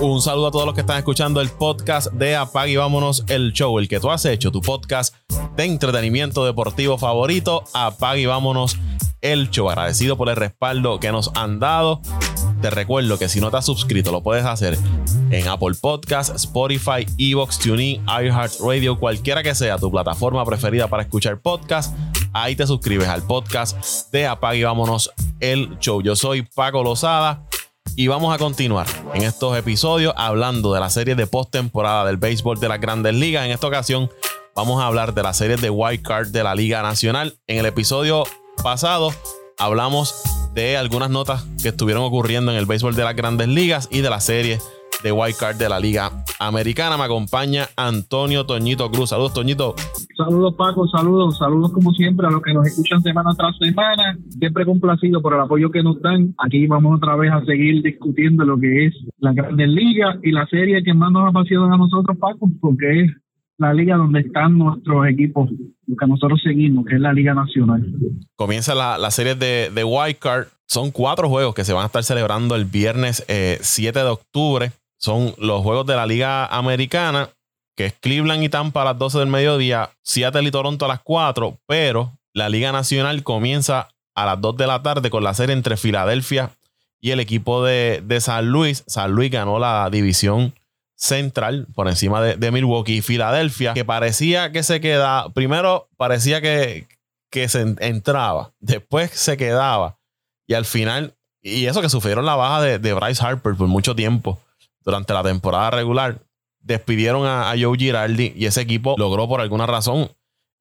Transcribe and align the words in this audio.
Un 0.00 0.22
saludo 0.22 0.46
a 0.46 0.50
todos 0.50 0.64
los 0.64 0.74
que 0.74 0.80
están 0.80 0.96
escuchando 0.96 1.42
el 1.42 1.50
podcast 1.50 2.10
de 2.12 2.34
Apag 2.34 2.70
y 2.70 2.76
Vámonos 2.76 3.22
el 3.28 3.52
Show, 3.52 3.78
el 3.78 3.86
que 3.86 4.00
tú 4.00 4.10
has 4.10 4.24
hecho, 4.24 4.50
tu 4.50 4.62
podcast 4.62 5.14
de 5.56 5.64
entretenimiento 5.66 6.46
deportivo 6.46 6.96
favorito. 6.96 7.64
Apag 7.74 8.16
y 8.16 8.24
Vámonos 8.24 8.78
el 9.20 9.50
Show. 9.50 9.68
Agradecido 9.68 10.16
por 10.16 10.30
el 10.30 10.36
respaldo 10.36 10.98
que 11.00 11.12
nos 11.12 11.30
han 11.34 11.58
dado. 11.60 12.00
Te 12.62 12.70
recuerdo 12.70 13.18
que 13.18 13.28
si 13.28 13.42
no 13.42 13.50
te 13.50 13.58
has 13.58 13.66
suscrito, 13.66 14.10
lo 14.10 14.22
puedes 14.22 14.46
hacer 14.46 14.78
en 15.30 15.46
Apple 15.48 15.76
Podcast, 15.78 16.34
Spotify, 16.34 17.04
Evox, 17.18 17.58
TuneIn, 17.58 18.02
iHeartRadio, 18.06 18.98
cualquiera 18.98 19.42
que 19.42 19.54
sea 19.54 19.76
tu 19.76 19.90
plataforma 19.90 20.46
preferida 20.46 20.88
para 20.88 21.02
escuchar 21.02 21.42
podcast. 21.42 21.94
Ahí 22.32 22.56
te 22.56 22.66
suscribes 22.66 23.08
al 23.08 23.22
podcast 23.22 24.10
de 24.12 24.26
Apag 24.26 24.54
y 24.56 24.62
Vámonos 24.62 25.10
el 25.40 25.78
Show. 25.78 26.00
Yo 26.00 26.16
soy 26.16 26.40
Paco 26.40 26.82
Lozada 26.82 27.49
y 27.96 28.06
vamos 28.08 28.34
a 28.34 28.38
continuar 28.38 28.86
en 29.14 29.22
estos 29.22 29.56
episodios 29.56 30.14
hablando 30.16 30.72
de 30.72 30.80
la 30.80 30.90
serie 30.90 31.14
de 31.14 31.26
postemporada 31.26 32.04
del 32.06 32.16
béisbol 32.16 32.58
de 32.58 32.68
las 32.68 32.80
grandes 32.80 33.14
ligas. 33.14 33.44
En 33.44 33.50
esta 33.50 33.66
ocasión 33.66 34.10
vamos 34.54 34.80
a 34.80 34.86
hablar 34.86 35.14
de 35.14 35.22
la 35.22 35.34
serie 35.34 35.56
de 35.56 35.70
Wild 35.70 36.02
Card 36.02 36.28
de 36.28 36.42
la 36.42 36.54
Liga 36.54 36.82
Nacional. 36.82 37.38
En 37.46 37.58
el 37.58 37.66
episodio 37.66 38.24
pasado 38.62 39.12
hablamos 39.58 40.14
de 40.54 40.76
algunas 40.76 41.10
notas 41.10 41.44
que 41.62 41.68
estuvieron 41.68 42.02
ocurriendo 42.02 42.52
en 42.52 42.58
el 42.58 42.66
béisbol 42.66 42.96
de 42.96 43.04
las 43.04 43.16
grandes 43.16 43.48
ligas 43.48 43.88
y 43.90 44.00
de 44.00 44.10
la 44.10 44.20
serie 44.20 44.58
de 45.02 45.12
Wild 45.12 45.36
Card 45.36 45.56
de 45.56 45.68
la 45.68 45.80
Liga 45.80 46.10
Americana. 46.38 46.96
Me 46.96 47.04
acompaña 47.04 47.68
Antonio 47.76 48.44
Toñito 48.46 48.90
Cruz. 48.90 49.10
Saludos, 49.10 49.34
Toñito. 49.34 49.74
Saludos, 50.16 50.54
Paco. 50.56 50.86
Saludos. 50.88 51.38
Saludos, 51.38 51.72
como 51.72 51.92
siempre, 51.92 52.26
a 52.26 52.30
los 52.30 52.42
que 52.42 52.52
nos 52.52 52.66
escuchan 52.66 53.02
semana 53.02 53.30
tras 53.36 53.56
semana. 53.58 54.18
Siempre 54.38 54.64
complacido 54.64 55.22
por 55.22 55.34
el 55.34 55.40
apoyo 55.40 55.70
que 55.70 55.82
nos 55.82 56.00
dan. 56.00 56.34
Aquí 56.38 56.66
vamos 56.66 56.96
otra 56.96 57.16
vez 57.16 57.32
a 57.32 57.44
seguir 57.44 57.82
discutiendo 57.82 58.44
lo 58.44 58.58
que 58.58 58.86
es 58.86 58.94
la 59.18 59.32
Grandes 59.32 59.68
Ligas 59.68 60.16
y 60.22 60.32
la 60.32 60.46
serie 60.46 60.82
que 60.82 60.94
más 60.94 61.10
nos 61.12 61.28
apasiona 61.28 61.74
a 61.74 61.78
nosotros, 61.78 62.16
Paco, 62.18 62.48
porque 62.60 63.04
es 63.04 63.10
la 63.58 63.74
liga 63.74 63.96
donde 63.96 64.20
están 64.20 64.56
nuestros 64.56 65.06
equipos, 65.06 65.50
lo 65.86 65.96
que 65.96 66.06
nosotros 66.06 66.40
seguimos, 66.42 66.86
que 66.86 66.94
es 66.94 67.00
la 67.00 67.12
Liga 67.12 67.34
Nacional. 67.34 67.86
Comienza 68.34 68.74
la, 68.74 68.96
la 68.96 69.10
serie 69.10 69.34
de, 69.34 69.70
de 69.70 69.84
Wild 69.84 70.16
Card. 70.18 70.46
Son 70.66 70.90
cuatro 70.90 71.28
juegos 71.28 71.54
que 71.54 71.64
se 71.64 71.74
van 71.74 71.82
a 71.82 71.86
estar 71.86 72.02
celebrando 72.02 72.56
el 72.56 72.64
viernes 72.64 73.22
7 73.28 73.98
de 73.98 74.06
octubre 74.06 74.70
son 75.00 75.34
los 75.38 75.62
juegos 75.62 75.86
de 75.86 75.96
la 75.96 76.06
Liga 76.06 76.46
Americana, 76.46 77.30
que 77.74 77.86
es 77.86 77.94
Cleveland 77.94 78.42
y 78.42 78.50
Tampa 78.50 78.82
a 78.82 78.84
las 78.84 78.98
12 78.98 79.18
del 79.18 79.28
mediodía, 79.28 79.90
Seattle 80.02 80.46
y 80.46 80.50
Toronto 80.50 80.84
a 80.84 80.88
las 80.88 81.00
4, 81.00 81.58
pero 81.66 82.18
la 82.34 82.50
Liga 82.50 82.70
Nacional 82.70 83.22
comienza 83.22 83.88
a 84.14 84.26
las 84.26 84.40
2 84.40 84.58
de 84.58 84.66
la 84.66 84.82
tarde 84.82 85.08
con 85.08 85.24
la 85.24 85.32
serie 85.32 85.54
entre 85.54 85.78
Filadelfia 85.78 86.50
y 87.00 87.12
el 87.12 87.20
equipo 87.20 87.64
de, 87.64 88.18
San 88.20 88.50
Luis. 88.50 88.84
San 88.86 89.12
Luis 89.12 89.30
ganó 89.30 89.58
la 89.58 89.88
división 89.90 90.52
central 90.96 91.66
por 91.74 91.88
encima 91.88 92.20
de, 92.20 92.50
Milwaukee 92.50 92.98
y 92.98 93.02
Filadelfia, 93.02 93.72
que 93.72 93.86
parecía 93.86 94.52
que 94.52 94.62
se 94.62 94.82
quedaba, 94.82 95.30
primero 95.32 95.88
parecía 95.96 96.42
que, 96.42 96.86
que 97.30 97.48
se 97.48 97.74
entraba, 97.78 98.52
después 98.60 99.12
se 99.12 99.38
quedaba 99.38 99.96
y 100.46 100.52
al 100.52 100.66
final, 100.66 101.14
y 101.40 101.64
eso 101.64 101.80
que 101.80 101.88
sufrieron 101.88 102.26
la 102.26 102.36
baja 102.36 102.60
de, 102.60 102.78
de 102.78 102.92
Bryce 102.92 103.24
Harper 103.24 103.54
por 103.54 103.66
mucho 103.66 103.96
tiempo 103.96 104.38
durante 104.82 105.12
la 105.12 105.22
temporada 105.22 105.70
regular, 105.70 106.22
despidieron 106.60 107.26
a, 107.26 107.52
Joe 107.58 107.76
Girardi 107.76 108.32
y 108.36 108.46
ese 108.46 108.60
equipo 108.60 108.94
logró 108.98 109.28
por 109.28 109.40
alguna 109.40 109.66
razón 109.66 110.10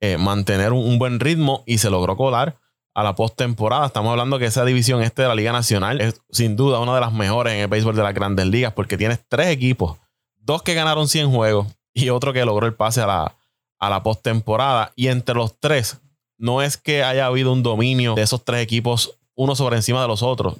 eh, 0.01 0.17
mantener 0.17 0.71
un, 0.71 0.97
buen 0.97 1.19
ritmo 1.19 1.63
y 1.65 1.77
se 1.77 1.89
logró 1.89 2.15
colar 2.15 2.57
a 2.93 3.03
la 3.03 3.15
postemporada. 3.15 3.85
Estamos 3.85 4.11
hablando 4.11 4.39
que 4.39 4.45
esa 4.45 4.65
división 4.65 5.03
este 5.03 5.21
de 5.21 5.27
la 5.27 5.35
Liga 5.35 5.51
Nacional 5.51 6.01
es 6.01 6.21
sin 6.31 6.55
duda 6.55 6.79
una 6.79 6.95
de 6.95 7.01
las 7.01 7.13
mejores 7.13 7.53
en 7.53 7.59
el 7.59 7.67
béisbol 7.67 7.95
de 7.95 8.03
las 8.03 8.13
grandes 8.13 8.45
ligas 8.47 8.73
porque 8.73 8.97
tienes 8.97 9.19
tres 9.27 9.47
equipos, 9.47 9.97
dos 10.37 10.63
que 10.63 10.73
ganaron 10.73 11.07
100 11.07 11.31
juegos 11.31 11.67
y 11.93 12.09
otro 12.09 12.33
que 12.33 12.45
logró 12.45 12.65
el 12.65 12.73
pase 12.73 13.01
a 13.01 13.07
la, 13.07 13.37
a 13.77 13.89
la 13.89 14.03
postemporada. 14.03 14.93
Y 14.95 15.07
entre 15.07 15.35
los 15.35 15.59
tres, 15.59 16.01
no 16.37 16.61
es 16.61 16.77
que 16.77 17.03
haya 17.03 17.25
habido 17.25 17.51
un 17.51 17.63
dominio 17.63 18.15
de 18.15 18.21
esos 18.21 18.43
tres 18.43 18.61
equipos 18.61 19.17
uno 19.35 19.55
sobre 19.55 19.77
encima 19.77 20.01
de 20.01 20.07
los 20.07 20.23
otros. 20.23 20.55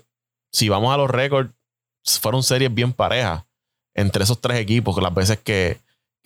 Si 0.52 0.70
vamos 0.70 0.94
a 0.94 0.98
los 0.98 1.10
récords, 1.10 1.52
fueron 2.22 2.44
series 2.44 2.74
bien 2.74 2.94
parejas 2.94 3.44
entre 3.94 4.24
esos 4.24 4.42
tres 4.42 4.60
equipos, 4.60 5.02
las 5.02 5.14
veces 5.14 5.40
que, 5.40 5.78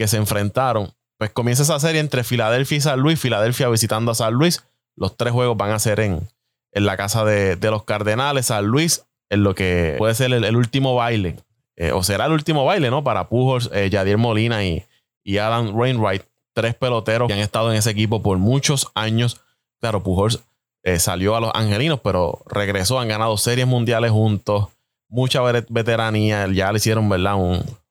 se 0.06 0.18
enfrentaron. 0.18 0.92
Pues 1.18 1.32
comienza 1.32 1.64
esa 1.64 1.80
serie 1.80 2.02
entre 2.02 2.26
Filadelfia 2.26 2.78
y 2.78 2.82
San 2.82 3.00
Luis, 3.00 3.18
Filadelfia 3.18 3.70
visitando 3.70 4.12
a 4.12 4.16
San 4.16 4.34
Luis. 4.34 4.66
Los 4.98 5.16
tres 5.16 5.32
juegos 5.32 5.56
van 5.56 5.72
a 5.72 5.80
ser 5.80 6.02
en, 6.02 6.28
en 6.74 6.86
la 6.86 6.98
casa 6.98 7.24
de, 7.24 7.58
los 7.72 7.84
Cardenales, 7.84 8.48
San 8.48 8.66
Luis, 8.66 9.06
en 9.30 9.44
lo 9.44 9.56
que 9.56 9.96
puede 9.98 10.14
ser 10.14 10.34
el, 10.34 10.56
último 10.58 10.96
baile, 10.96 11.38
eh, 11.78 11.94
o 11.94 12.04
será 12.04 12.26
el 12.26 12.34
último 12.34 12.66
baile, 12.66 12.90
¿no? 12.90 13.04
Para 13.04 13.30
Pujols, 13.30 13.70
eh, 13.74 13.90
Yadier 13.90 14.18
Molina 14.18 14.66
y, 14.66 14.84
y 15.24 15.38
Adam 15.38 15.74
Rainwright, 15.80 16.24
tres 16.54 16.76
peloteros 16.76 17.28
que 17.28 17.34
han 17.34 17.40
estado 17.40 17.72
en 17.72 17.78
ese 17.78 17.92
equipo 17.92 18.22
por 18.22 18.38
muchos 18.40 18.92
años. 18.94 19.40
Claro, 19.80 20.04
Pujols 20.04 20.42
eh, 20.84 21.00
salió 21.00 21.38
a 21.38 21.40
los 21.40 21.52
Angelinos, 21.54 22.02
pero 22.04 22.42
regresó, 22.46 23.00
han 23.00 23.08
ganado 23.08 23.38
series 23.38 23.68
mundiales 23.68 24.12
juntos 24.12 24.68
mucha 25.14 25.42
veteranía. 25.70 26.48
Ya 26.48 26.72
le 26.72 26.78
hicieron, 26.78 27.08
¿verdad? 27.08 27.36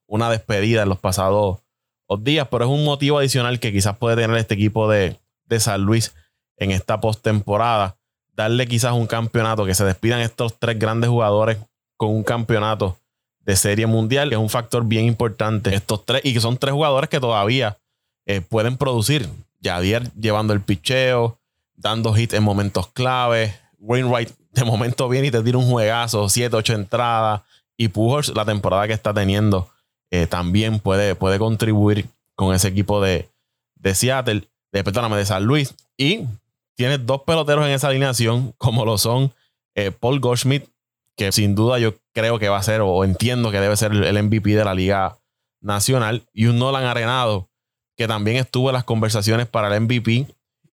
una 0.06 0.28
despedida 0.28 0.82
en 0.82 0.90
los 0.90 0.98
pasados 0.98 1.60
días, 2.20 2.48
pero 2.50 2.64
es 2.64 2.70
un 2.70 2.84
motivo 2.84 3.18
adicional 3.18 3.58
que 3.58 3.72
quizás 3.72 3.96
puede 3.96 4.16
tener 4.16 4.36
este 4.36 4.54
equipo 4.54 4.90
de, 4.90 5.18
San 5.58 5.82
Luis 5.82 6.14
en 6.56 6.70
esta 6.70 7.00
postemporada. 7.00 7.96
Darle 8.34 8.66
quizás 8.66 8.92
un 8.92 9.06
campeonato, 9.06 9.66
que 9.66 9.74
se 9.74 9.84
despidan 9.84 10.20
estos 10.20 10.58
tres 10.58 10.78
grandes 10.78 11.10
jugadores 11.10 11.58
con 11.98 12.10
un 12.10 12.24
campeonato 12.24 12.96
de 13.40 13.56
serie 13.56 13.86
mundial, 13.86 14.32
es 14.32 14.38
un 14.38 14.48
factor 14.48 14.84
bien 14.84 15.04
importante. 15.04 15.74
Estos 15.74 16.06
tres, 16.06 16.22
y 16.24 16.32
que 16.32 16.40
son 16.40 16.56
tres 16.56 16.72
jugadores 16.72 17.10
que 17.10 17.20
todavía 17.20 17.76
eh, 18.26 18.40
pueden 18.40 18.76
producir. 18.76 19.28
Yadier 19.60 20.10
llevando 20.14 20.54
el 20.54 20.62
picheo, 20.62 21.38
dando 21.74 22.16
hits 22.16 22.34
en 22.34 22.42
momentos 22.42 22.88
clave. 22.88 23.54
Wainwright 23.82 24.30
de 24.52 24.64
momento 24.64 25.08
viene 25.08 25.26
y 25.26 25.30
te 25.30 25.42
tira 25.42 25.58
un 25.58 25.68
juegazo, 25.68 26.28
7, 26.28 26.54
8 26.56 26.74
entradas. 26.74 27.42
Y 27.76 27.88
Pujols, 27.88 28.28
la 28.34 28.44
temporada 28.44 28.86
que 28.86 28.92
está 28.92 29.12
teniendo, 29.12 29.68
eh, 30.10 30.26
también 30.26 30.78
puede, 30.78 31.14
puede 31.14 31.38
contribuir 31.38 32.06
con 32.36 32.54
ese 32.54 32.68
equipo 32.68 33.00
de, 33.02 33.28
de 33.74 33.94
Seattle, 33.94 34.48
de, 34.72 34.84
perdóname, 34.84 35.16
de 35.16 35.26
San 35.26 35.44
Luis. 35.44 35.74
Y 35.96 36.26
tiene 36.76 36.98
dos 36.98 37.22
peloteros 37.22 37.66
en 37.66 37.72
esa 37.72 37.88
alineación, 37.88 38.54
como 38.58 38.84
lo 38.84 38.98
son 38.98 39.32
eh, 39.74 39.90
Paul 39.90 40.20
Goldschmidt, 40.20 40.64
que 41.16 41.32
sin 41.32 41.54
duda 41.54 41.78
yo 41.78 41.94
creo 42.14 42.38
que 42.38 42.48
va 42.48 42.58
a 42.58 42.62
ser, 42.62 42.82
o 42.82 43.04
entiendo 43.04 43.50
que 43.50 43.60
debe 43.60 43.76
ser 43.76 43.92
el 43.92 44.22
MVP 44.22 44.50
de 44.50 44.64
la 44.64 44.74
Liga 44.74 45.18
Nacional, 45.60 46.22
y 46.32 46.46
un 46.46 46.58
Nolan 46.58 46.84
Arenado, 46.84 47.48
que 47.96 48.06
también 48.06 48.36
estuvo 48.36 48.70
en 48.70 48.74
las 48.74 48.84
conversaciones 48.84 49.46
para 49.46 49.74
el 49.74 49.82
MVP 49.82 50.26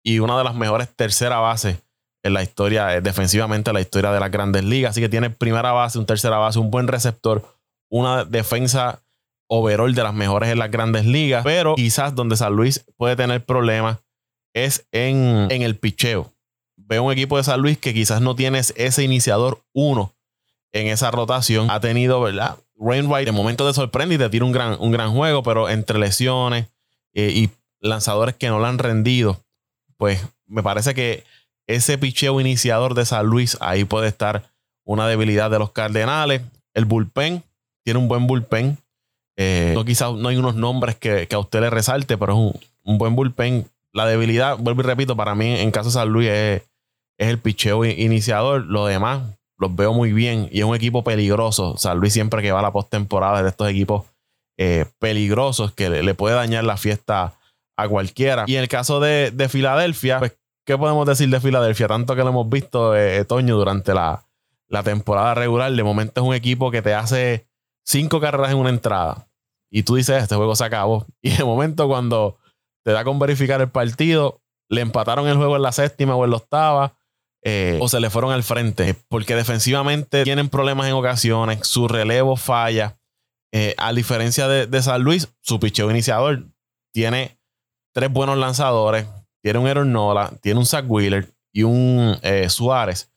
y 0.03 0.19
una 0.19 0.37
de 0.37 0.43
las 0.43 0.55
mejores 0.55 0.89
tercera 0.95 1.39
bases 1.39 1.77
en 2.23 2.33
la 2.33 2.43
historia, 2.43 2.95
eh, 2.95 3.01
defensivamente, 3.01 3.71
la 3.73 3.81
historia 3.81 4.11
de 4.11 4.19
las 4.19 4.31
grandes 4.31 4.63
ligas. 4.63 4.91
Así 4.91 5.01
que 5.01 5.09
tiene 5.09 5.29
primera 5.29 5.71
base, 5.71 5.99
un 5.99 6.05
tercera 6.05 6.37
base, 6.37 6.59
un 6.59 6.71
buen 6.71 6.87
receptor, 6.87 7.43
una 7.89 8.25
defensa 8.25 9.01
overall 9.47 9.93
de 9.93 10.03
las 10.03 10.13
mejores 10.13 10.49
en 10.49 10.59
las 10.59 10.71
grandes 10.71 11.05
ligas. 11.05 11.43
Pero 11.43 11.75
quizás 11.75 12.15
donde 12.15 12.37
San 12.37 12.53
Luis 12.53 12.85
puede 12.97 13.15
tener 13.15 13.43
problemas 13.43 13.99
es 14.53 14.87
en, 14.91 15.47
en 15.49 15.61
el 15.61 15.75
picheo. 15.75 16.31
Veo 16.75 17.03
un 17.03 17.11
equipo 17.11 17.37
de 17.37 17.43
San 17.43 17.61
Luis 17.61 17.77
que 17.77 17.93
quizás 17.93 18.21
no 18.21 18.35
tiene 18.35 18.59
ese 18.59 19.03
iniciador 19.03 19.61
uno 19.73 20.13
en 20.71 20.87
esa 20.87 21.11
rotación. 21.11 21.69
Ha 21.69 21.79
tenido, 21.79 22.21
¿verdad? 22.21 22.57
Rainwright 22.75 23.25
de 23.25 23.31
momento 23.31 23.67
te 23.67 23.73
sorprende 23.73 24.15
y 24.15 24.17
te 24.17 24.29
tira 24.29 24.45
un 24.45 24.51
gran, 24.51 24.77
un 24.79 24.91
gran 24.91 25.11
juego, 25.13 25.43
pero 25.43 25.69
entre 25.69 25.99
lesiones 25.99 26.67
eh, 27.13 27.31
y 27.33 27.49
lanzadores 27.79 28.35
que 28.35 28.47
no 28.47 28.59
lo 28.59 28.65
han 28.65 28.77
rendido, 28.77 29.43
pues 29.97 30.25
me 30.47 30.63
parece 30.63 30.93
que 30.93 31.23
ese 31.69 31.99
picheo 31.99 32.41
iniciador 32.41 32.95
de 32.95 33.05
San 33.05 33.27
Luis, 33.27 33.55
ahí 33.61 33.85
puede 33.85 34.07
estar 34.07 34.49
una 34.85 35.07
debilidad 35.07 35.51
de 35.51 35.59
los 35.59 35.71
Cardenales. 35.71 36.41
El 36.73 36.85
bullpen, 36.85 37.43
tiene 37.85 37.99
un 37.99 38.07
buen 38.07 38.25
bullpen. 38.25 38.79
Eh, 39.37 39.73
no, 39.75 39.85
quizás 39.85 40.13
no 40.13 40.29
hay 40.29 40.37
unos 40.37 40.55
nombres 40.55 40.95
que, 40.95 41.27
a 41.31 41.37
usted 41.37 41.61
le 41.61 41.69
resalte, 41.69 42.17
pero 42.17 42.33
es 42.33 42.55
un, 42.83 42.97
buen 42.97 43.15
bullpen. 43.15 43.67
La 43.93 44.07
debilidad, 44.07 44.57
vuelvo 44.57 44.81
y 44.81 44.85
repito, 44.85 45.15
para 45.15 45.35
mí 45.35 45.59
en 45.59 45.69
caso 45.69 45.89
de 45.89 45.93
San 45.93 46.09
Luis 46.09 46.29
es, 46.29 46.63
el 47.19 47.37
picheo 47.37 47.85
iniciador. 47.85 48.65
Lo 48.65 48.87
demás 48.87 49.21
los 49.59 49.75
veo 49.75 49.93
muy 49.93 50.11
bien 50.11 50.49
y 50.51 50.59
es 50.59 50.65
un 50.65 50.75
equipo 50.75 51.03
peligroso. 51.03 51.77
San 51.77 51.99
Luis 51.99 52.13
siempre 52.13 52.41
que 52.41 52.51
va 52.51 52.59
a 52.59 52.63
la 52.63 52.71
postemporada 52.71 53.39
es 53.39 53.43
de 53.43 53.49
estos 53.49 53.69
equipos 53.69 54.05
eh, 54.57 54.85
peligrosos 54.97 55.71
que 55.73 55.89
le, 55.89 56.13
puede 56.15 56.33
dañar 56.33 56.63
la 56.63 56.77
fiesta 56.77 57.33
a 57.77 57.87
cualquiera. 57.87 58.45
Y 58.47 58.55
en 58.55 58.63
el 58.63 58.69
caso 58.69 58.99
de, 58.99 59.31
de 59.31 59.49
Filadelfia, 59.49 60.17
pues 60.17 60.38
¿qué 60.69 60.77
podemos 60.77 61.07
decir 61.07 61.27
de 61.31 61.39
Filadelfia? 61.39 61.87
Tanto 61.87 62.15
que 62.15 62.21
lo 62.21 62.29
hemos 62.29 62.47
visto, 62.47 62.95
eh, 62.95 63.25
Toño, 63.25 63.57
durante 63.57 63.91
la, 63.95 64.23
temporada 64.83 65.33
regular. 65.33 65.71
De 65.71 65.83
momento 65.83 66.21
es 66.21 66.27
un 66.27 66.35
equipo 66.35 66.69
que 66.69 66.83
te 66.83 66.93
hace 66.93 67.47
cinco 67.83 68.21
carreras 68.21 68.51
en 68.51 68.57
una 68.57 68.69
entrada. 68.69 69.27
Y 69.71 69.81
tú 69.81 69.95
dices, 69.95 70.21
este 70.21 70.35
juego 70.35 70.55
se 70.55 70.63
acabó. 70.63 71.07
Y 71.23 71.31
de 71.31 71.43
momento 71.43 71.87
cuando 71.87 72.37
te 72.83 72.91
da 72.91 73.03
con 73.03 73.17
verificar 73.17 73.59
el 73.61 73.69
partido, 73.69 74.43
le 74.69 74.81
empataron 74.81 75.27
el 75.27 75.37
juego 75.37 75.55
en 75.55 75.63
la 75.63 75.71
séptima 75.71 76.15
o 76.15 76.23
en 76.23 76.29
la 76.29 76.37
octava. 76.37 76.93
Eh, 77.41 77.79
o 77.81 77.89
se 77.89 77.99
le 77.99 78.11
fueron 78.11 78.31
al 78.31 78.43
frente. 78.43 78.95
Porque 79.07 79.35
defensivamente 79.35 80.23
tienen 80.23 80.49
problemas 80.49 80.85
en 80.85 80.93
ocasiones. 80.93 81.67
Su 81.67 81.87
relevo 81.87 82.35
falla. 82.35 82.99
Eh, 83.51 83.73
a 83.79 83.91
diferencia 83.91 84.47
de, 84.47 84.81
San 84.83 85.01
Luis, 85.01 85.29
su 85.41 85.59
picheo 85.59 85.89
iniciador 85.89 86.43
tiene 86.93 87.39
tres 87.91 88.11
buenos 88.11 88.37
lanzadores. 88.37 89.07
Tiene 89.41 89.59
un 89.59 89.67
Aaron 89.67 89.91
Nola, 89.91 90.31
tiene 90.41 90.59
un 90.59 90.65
Zach 90.65 90.85
Wheeler 90.87 91.29
y 91.51 91.63
un 91.63 92.17
eh, 92.21 92.49
Suárez, 92.49 93.11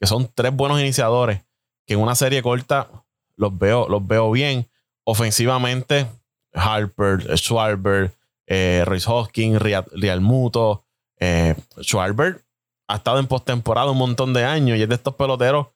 que 0.00 0.06
son 0.06 0.30
tres 0.34 0.54
buenos 0.54 0.80
iniciadores 0.80 1.42
que 1.86 1.94
en 1.94 2.00
una 2.00 2.14
serie 2.14 2.42
corta 2.42 2.90
los 3.36 3.56
veo, 3.56 3.88
los 3.88 4.06
veo 4.06 4.30
bien. 4.30 4.68
Ofensivamente, 5.04 6.06
Harper, 6.52 7.36
Schwarber, 7.38 8.12
eh, 8.46 8.82
Rhys 8.86 9.06
Hoskins, 9.06 9.60
Real, 9.60 10.20
Muto. 10.20 10.84
Eh, 11.18 11.54
Schwarber 11.80 12.42
ha 12.88 12.96
estado 12.96 13.18
en 13.18 13.26
postemporada 13.26 13.90
un 13.90 13.98
montón 13.98 14.32
de 14.32 14.44
años 14.44 14.78
y 14.78 14.82
es 14.82 14.88
de 14.88 14.94
estos 14.94 15.14
peloteros 15.14 15.68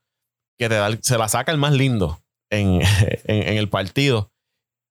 que 0.58 0.68
te 0.68 0.74
da, 0.74 0.90
se 1.00 1.16
la 1.16 1.28
saca 1.28 1.52
el 1.52 1.58
más 1.58 1.72
lindo 1.72 2.20
en, 2.50 2.80
el 3.24 3.68
partido. 3.68 4.30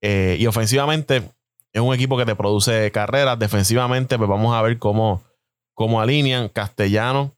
Eh, 0.01 0.37
y 0.39 0.47
ofensivamente 0.47 1.29
es 1.73 1.81
un 1.81 1.93
equipo 1.93 2.17
que 2.17 2.25
te 2.25 2.35
produce 2.35 2.91
carreras. 2.91 3.37
Defensivamente, 3.37 4.17
pues 4.17 4.29
vamos 4.29 4.55
a 4.55 4.61
ver 4.61 4.77
cómo, 4.79 5.23
cómo 5.73 6.01
alinean. 6.01 6.49
Castellano 6.49 7.31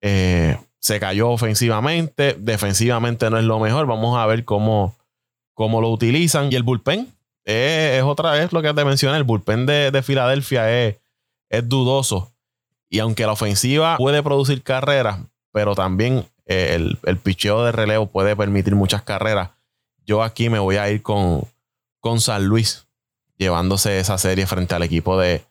eh, 0.00 0.58
se 0.78 1.00
cayó 1.00 1.30
ofensivamente. 1.30 2.36
Defensivamente 2.38 3.28
no 3.30 3.38
es 3.38 3.44
lo 3.44 3.58
mejor. 3.58 3.86
Vamos 3.86 4.16
a 4.18 4.26
ver 4.26 4.44
cómo, 4.44 4.96
cómo 5.52 5.80
lo 5.80 5.90
utilizan. 5.90 6.50
Y 6.50 6.56
el 6.56 6.62
bullpen 6.62 7.12
es, 7.44 8.02
otra 8.02 8.32
vez 8.32 8.52
lo 8.52 8.62
que 8.62 8.72
te 8.72 8.84
mencioné. 8.84 9.18
El 9.18 9.24
bullpen 9.24 9.66
de, 9.66 10.02
Filadelfia 10.02 10.70
es, 10.70 10.96
es 11.50 11.68
dudoso. 11.68 12.32
Y 12.88 13.00
aunque 13.00 13.26
la 13.26 13.32
ofensiva 13.32 13.96
puede 13.96 14.22
producir 14.22 14.62
carreras, 14.62 15.18
pero 15.52 15.74
también 15.74 16.26
eh, 16.46 16.72
el, 16.74 16.98
el 17.04 17.18
picheo 17.18 17.64
de 17.64 17.72
relevo 17.72 18.06
puede 18.06 18.36
permitir 18.36 18.74
muchas 18.74 19.02
carreras. 19.02 19.50
Yo 20.06 20.22
aquí 20.22 20.48
me 20.48 20.58
voy 20.58 20.76
a 20.76 20.90
ir 20.90 21.02
con, 21.02 21.42
con 22.00 22.20
San 22.20 22.44
Luis, 22.44 22.86
llevándose 23.38 23.98
esa 23.98 24.18
serie 24.18 24.46
frente 24.46 24.74
al 24.74 24.82
equipo 24.82 25.18
de, 25.18 25.42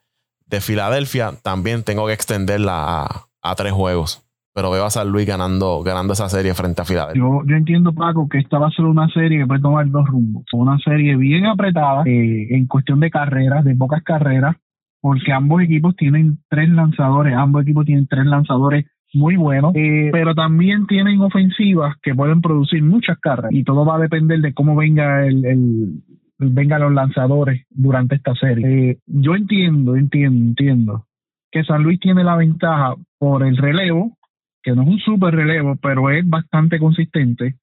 de 0.48 0.62
Filadelfia. 0.62 1.32
También 1.44 1.84
tengo 1.84 2.08
que 2.08 2.14
extenderla 2.14 3.08
a, 3.42 3.56
tres 3.56 3.74
juegos. 3.74 4.22
Pero 4.56 4.70
veo 4.70 4.86
a 4.86 4.92
San 4.92 5.10
Luis 5.10 5.26
ganando, 5.26 5.82
ganando 5.82 6.14
esa 6.14 6.30
serie 6.30 6.54
frente 6.54 6.82
a 6.82 6.86
Filadelfia. 6.86 7.20
Yo, 7.20 7.42
yo 7.46 7.56
entiendo, 7.56 7.92
Paco, 7.92 8.30
que 8.30 8.38
esta 8.38 8.60
va 8.60 8.68
a 8.68 8.72
ser 8.72 8.86
una 8.86 9.10
serie 9.10 9.40
que 9.40 9.48
puede 9.48 9.62
tomar 9.62 9.90
dos 9.90 10.08
rumbos. 10.08 10.46
Una 10.54 10.78
serie 10.78 11.16
bien 11.18 11.48
apretada 11.48 12.04
eh, 12.06 12.48
en 12.52 12.68
cuestión 12.68 13.00
de 13.00 13.10
carreras, 13.10 13.66
de 13.66 13.76
pocas 13.76 14.04
carreras, 14.04 14.56
porque 15.02 15.34
ambos 15.34 15.64
equipos 15.64 15.96
tienen 15.96 16.38
tres 16.50 16.70
lanzadores, 16.70 17.34
ambos 17.36 17.64
equipos 17.64 17.86
tienen 17.86 18.08
tres 18.08 18.26
lanzadores 18.26 18.86
muy 19.14 19.36
bueno, 19.36 19.72
eh, 19.76 20.10
pero 20.12 20.34
también 20.34 20.88
tienen 20.88 21.22
ofensivas 21.22 21.96
que 22.02 22.16
pueden 22.16 22.42
producir 22.42 22.84
muchas 22.84 23.20
cargas 23.20 23.52
y 23.52 23.64
todo 23.64 23.86
va 23.86 23.96
a 23.96 24.00
depender 24.00 24.40
de 24.40 24.54
cómo 24.54 24.76
venga 24.76 25.26
el, 25.26 25.46
el 25.46 26.04
vengan 26.38 26.82
los 26.82 26.94
lanzadores 26.94 27.66
durante 27.70 28.16
esta 28.16 28.36
serie. 28.36 28.92
Eh, 28.92 28.98
yo 29.06 29.36
entiendo, 29.36 29.96
entiendo, 29.96 30.46
entiendo 30.46 31.06
que 31.52 31.64
San 31.64 31.84
Luis 31.84 32.00
tiene 32.00 32.24
la 32.24 32.36
ventaja 32.36 32.96
por 33.20 33.46
el 33.46 33.58
relevo, 33.58 34.18
que 34.64 34.74
no 34.74 34.82
es 34.82 34.88
un 34.88 35.00
super 35.00 35.36
relevo, 35.36 35.76
pero 35.82 36.10
es 36.10 36.28
bastante 36.28 36.80
consistente, 36.80 37.56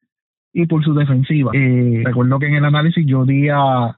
y 0.52 0.66
por 0.66 0.84
su 0.84 0.94
defensiva. 0.94 1.50
Eh, 1.54 2.02
recuerdo 2.04 2.38
que 2.38 2.46
en 2.46 2.54
el 2.54 2.64
análisis 2.64 3.04
yo 3.06 3.24
di 3.24 3.48
a, 3.48 3.96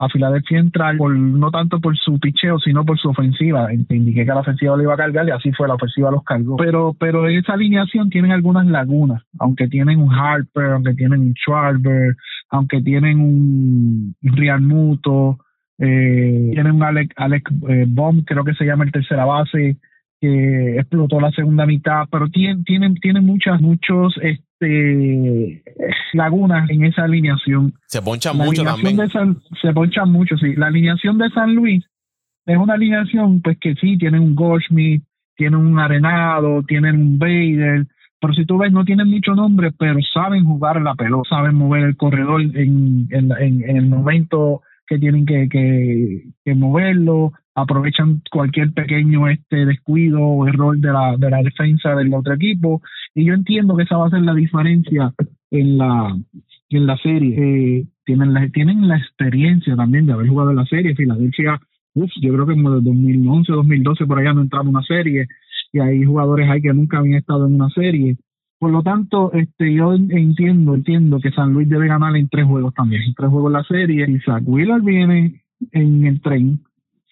a 0.00 0.08
Filadelfia 0.08 0.58
entrar, 0.58 0.96
por, 0.96 1.14
no 1.14 1.50
tanto 1.50 1.78
por 1.78 1.94
su 1.98 2.18
picheo, 2.18 2.58
sino 2.58 2.86
por 2.86 2.98
su 2.98 3.10
ofensiva. 3.10 3.68
Indiqué 3.70 4.24
que 4.24 4.32
la 4.32 4.40
ofensiva 4.40 4.74
lo 4.74 4.82
iba 4.82 4.94
a 4.94 4.96
cargar 4.96 5.28
y 5.28 5.30
así 5.30 5.52
fue, 5.52 5.68
la 5.68 5.74
ofensiva 5.74 6.10
los 6.10 6.24
cargó. 6.24 6.56
Pero, 6.56 6.96
pero 6.98 7.28
en 7.28 7.38
esa 7.38 7.52
alineación 7.52 8.08
tienen 8.08 8.32
algunas 8.32 8.66
lagunas, 8.66 9.22
aunque 9.38 9.68
tienen 9.68 10.00
un 10.00 10.10
Harper, 10.10 10.70
aunque 10.72 10.94
tienen 10.94 11.20
un 11.20 11.34
Schwarber, 11.34 12.16
aunque 12.48 12.80
tienen 12.80 13.20
un 13.20 14.16
Real 14.22 14.62
Muto, 14.62 15.38
eh, 15.78 16.48
tienen 16.54 16.72
un 16.72 16.82
Alex, 16.82 17.14
Alex 17.18 17.52
eh, 17.68 17.84
Bomb, 17.86 18.24
creo 18.24 18.42
que 18.42 18.54
se 18.54 18.64
llama 18.64 18.84
el 18.84 18.92
tercera 18.92 19.26
base, 19.26 19.76
que 20.20 20.76
explotó 20.76 21.18
la 21.20 21.30
segunda 21.30 21.64
mitad, 21.64 22.04
pero 22.10 22.28
tienen, 22.28 22.62
tienen, 22.64 22.94
tienen 22.96 23.24
muchas, 23.24 23.60
muchos, 23.60 24.14
este, 24.22 25.62
lagunas 26.12 26.68
en 26.68 26.84
esa 26.84 27.04
alineación. 27.04 27.72
Se 27.86 28.02
ponchan 28.02 28.36
mucho 28.36 28.62
también. 28.62 28.98
se 29.62 29.72
ponchan 29.72 30.12
mucho, 30.12 30.36
sí. 30.36 30.54
La 30.56 30.66
alineación 30.66 31.16
de 31.18 31.30
San 31.30 31.54
Luis 31.54 31.84
es 32.46 32.56
una 32.56 32.74
alineación 32.74 33.40
pues 33.40 33.58
que 33.58 33.74
sí, 33.76 33.96
tienen 33.96 34.20
un 34.20 34.34
Goldschmidt, 34.34 35.02
tienen 35.36 35.58
un 35.58 35.78
Arenado, 35.78 36.62
tienen 36.64 36.96
un 36.96 37.18
Bader, 37.18 37.86
pero 38.20 38.34
si 38.34 38.44
tú 38.44 38.58
ves 38.58 38.72
no 38.72 38.84
tienen 38.84 39.08
mucho 39.08 39.34
nombre, 39.34 39.72
pero 39.72 39.98
saben 40.12 40.44
jugar 40.44 40.80
la 40.82 40.94
pelota, 40.94 41.30
saben 41.30 41.54
mover 41.54 41.84
el 41.84 41.96
corredor 41.96 42.42
en, 42.42 43.08
en, 43.10 43.32
en, 43.32 43.76
el 43.76 43.86
momento 43.86 44.62
que 44.86 44.98
tienen 44.98 45.24
que, 45.24 45.48
que, 45.48 46.24
que 46.44 46.54
moverlo, 46.54 47.32
aprovechan 47.54 48.22
cualquier 48.30 48.72
pequeño 48.72 49.28
este 49.28 49.66
descuido 49.66 50.20
o 50.20 50.46
error 50.46 50.78
de 50.78 50.92
la, 50.92 51.16
de 51.16 51.30
la 51.30 51.42
defensa 51.42 51.94
del 51.94 52.12
otro 52.14 52.34
equipo. 52.34 52.82
Y 53.14 53.26
yo 53.26 53.34
entiendo 53.34 53.76
que 53.76 53.84
esa 53.84 53.96
va 53.96 54.06
a 54.06 54.10
ser 54.10 54.22
la 54.22 54.34
diferencia 54.34 55.12
en 55.50 55.78
la 55.78 56.16
en 56.70 56.86
la 56.86 56.96
serie. 56.98 57.36
Eh, 57.36 57.86
tienen 58.04 58.32
la 58.32 58.48
tienen 58.48 58.88
la 58.88 58.96
experiencia 58.96 59.76
también 59.76 60.06
de 60.06 60.12
haber 60.12 60.28
jugado 60.28 60.50
en 60.50 60.56
la 60.56 60.66
serie. 60.66 60.94
Filadelfia 60.94 61.60
uf, 61.94 62.10
yo 62.20 62.32
creo 62.32 62.46
que 62.46 62.52
en 62.52 62.60
el 62.60 62.84
2011 62.84 63.52
2012 63.52 64.06
por 64.06 64.18
allá 64.18 64.32
no 64.32 64.42
entraba 64.42 64.68
una 64.68 64.82
serie. 64.82 65.26
Y 65.72 65.78
hay 65.78 66.04
jugadores 66.04 66.48
ahí 66.48 66.62
que 66.62 66.72
nunca 66.72 66.98
habían 66.98 67.18
estado 67.18 67.46
en 67.46 67.54
una 67.54 67.70
serie. 67.70 68.16
Por 68.58 68.72
lo 68.72 68.82
tanto, 68.82 69.32
este, 69.32 69.72
yo 69.72 69.94
entiendo, 69.94 70.74
entiendo 70.74 71.18
que 71.18 71.30
San 71.30 71.52
Luis 71.52 71.68
debe 71.68 71.86
ganar 71.86 72.14
en 72.16 72.28
tres 72.28 72.44
juegos 72.44 72.74
también, 72.74 73.02
en 73.02 73.14
tres 73.14 73.30
juegos 73.30 73.52
la 73.52 73.64
serie. 73.64 74.06
Si 74.06 74.18
Zach 74.20 74.42
Wheeler 74.44 74.82
viene 74.82 75.42
en 75.72 76.04
el 76.04 76.20
tren, 76.20 76.60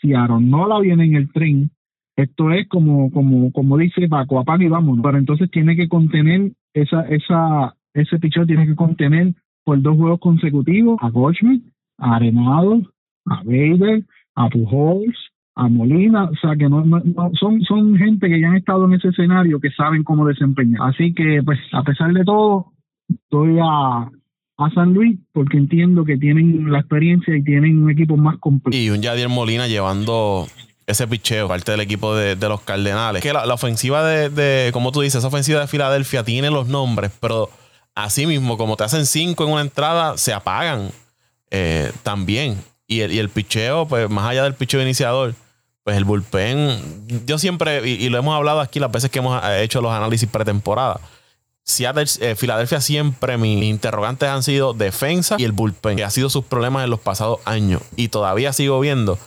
si 0.01 0.15
Aaron 0.15 0.51
Nola 0.51 0.81
viene 0.81 1.05
en 1.05 1.15
el 1.17 1.33
tren, 1.33 1.71
esto 2.17 2.51
es 2.51 2.69
como, 2.69 3.11
como, 3.13 3.53
como 3.53 3.77
dice 3.77 4.09
Paco, 4.09 4.41
apaga 4.41 4.65
y 4.65 4.69
vámonos. 4.69 5.03
Pero 5.05 5.19
entonces 5.19 5.51
tiene 5.51 5.77
que 5.77 5.89
contener 5.89 6.53
esa, 6.75 7.03
esa, 7.03 7.75
ese 7.95 8.19
pichón 8.19 8.47
tiene 8.47 8.67
que 8.67 8.75
contener 8.75 9.35
por 9.65 9.81
dos 9.81 9.97
juegos 9.97 10.21
consecutivos 10.21 10.99
a 11.01 11.11
Goldschmidt, 11.11 11.63
a 11.99 12.17
Arenado, 12.17 12.83
a 13.27 13.43
Bader, 13.45 14.05
a 14.35 14.49
Pujols, 14.49 15.17
a 15.55 15.69
Molina, 15.69 16.25
o 16.25 16.37
sea 16.37 16.55
que 16.57 16.69
no, 16.69 16.85
son, 17.35 17.61
son 17.63 17.97
gente 17.97 18.29
que 18.29 18.41
ya 18.41 18.49
han 18.49 18.57
estado 18.57 18.87
en 18.87 18.95
ese 18.95 19.09
escenario 19.09 19.61
que 19.61 19.71
saben 19.71 20.05
cómo 20.05 20.27
desempeñar. 20.27 20.83
Así 20.89 21.13
que, 21.13 21.43
pues, 21.45 21.59
a 21.73 21.83
pesar 21.83 22.13
de 22.13 22.25
todo, 22.25 22.73
estoy 23.09 23.59
a, 23.61 24.09
a 24.59 24.71
San 24.71 24.93
Luis 24.93 25.19
porque 25.33 25.57
entiendo 25.57 26.05
que 26.05 26.17
tienen 26.19 26.71
la 26.71 26.81
experiencia 26.81 27.35
y 27.37 27.43
tienen 27.43 27.83
un 27.83 27.91
equipo 27.91 28.17
más 28.17 28.37
completo. 28.39 28.77
Y 28.77 28.91
un 28.91 29.01
Yadier 29.01 29.29
Molina 29.29 29.69
llevando 29.69 30.47
ese 30.87 31.07
picheo, 31.07 31.49
parte 31.49 31.71
del 31.71 31.81
equipo 31.81 32.15
de, 32.15 32.37
los 32.37 32.61
Cardenales. 32.63 33.23
Que 33.23 33.33
la, 33.33 33.55
ofensiva 33.55 34.05
de, 34.05 34.71
como 34.73 34.91
tú 34.91 35.01
dices, 35.01 35.19
esa 35.19 35.29
ofensiva 35.29 35.61
de 35.61 35.67
Filadelfia 35.69 36.25
tiene 36.25 36.51
los 36.51 36.67
nombres, 36.67 37.13
pero 37.21 37.51
así 37.95 38.27
mismo, 38.27 38.59
como 38.59 38.77
te 38.77 38.85
hacen 38.85 39.07
cinco 39.07 39.45
en 39.45 39.53
una 39.53 39.61
entrada, 39.61 40.17
se 40.19 40.33
apagan 40.33 40.91
eh, 41.51 41.93
también. 42.03 42.57
Y 42.87 43.01
el, 43.01 43.13
y 43.13 43.19
el 43.19 43.29
picheo, 43.29 43.87
pues 43.87 44.09
más 44.11 44.29
allá 44.29 44.45
del 44.45 44.55
picheo 44.55 44.83
iniciador, 44.83 45.35
pues 45.85 45.97
el 45.97 46.05
bullpen, 46.05 47.27
yo 47.27 47.39
siempre, 47.39 47.87
y, 47.89 48.09
lo 48.09 48.19
hemos 48.19 48.35
hablado 48.35 48.61
aquí 48.61 48.81
las 48.81 48.91
veces 48.91 49.11
que 49.11 49.21
hemos 49.21 49.43
eh, 49.45 49.63
hecho 49.63 49.81
los 49.81 49.93
análisis 49.93 50.29
pretemporada. 50.29 51.01
Seattle, 51.69 52.07
eh, 52.21 52.35
Filadelfia 52.35 52.81
siempre 52.81 53.37
mis 53.37 53.63
interrogantes 53.63 54.27
han 54.27 54.43
sido 54.43 54.73
defensa 54.73 55.37
y 55.39 55.45
el 55.45 55.53
bullpen, 55.53 55.99
que 55.99 56.05
ha 56.05 56.11
sido 56.11 56.31
sus 56.31 56.45
problemas 56.45 56.85
en 56.85 56.91
los 56.91 56.99
pasados 56.99 57.41
años. 57.45 57.83
Y 57.95 58.09
todavía 58.09 58.55
sigo 58.55 58.81
viendo 58.81 59.19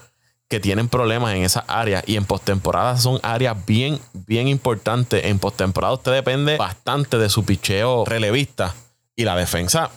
que 0.49 0.59
tienen 0.59 0.89
problemas 0.89 1.35
en 1.35 1.43
esas 1.43 1.63
áreas 1.67 2.03
y 2.07 2.15
en 2.17 2.25
postemporada 2.25 2.97
son 2.97 3.19
áreas 3.21 3.63
bien, 3.67 3.99
bien 4.25 4.47
importantes. 4.47 5.23
En 5.25 5.37
postemporada 5.37 5.93
usted 5.93 6.13
depende 6.13 6.57
bastante 6.57 7.19
de 7.19 7.29
su 7.29 7.45
picheo 7.45 8.05
relevista 8.05 8.73
y 9.15 9.23
la 9.23 9.35
defensa 9.35 9.91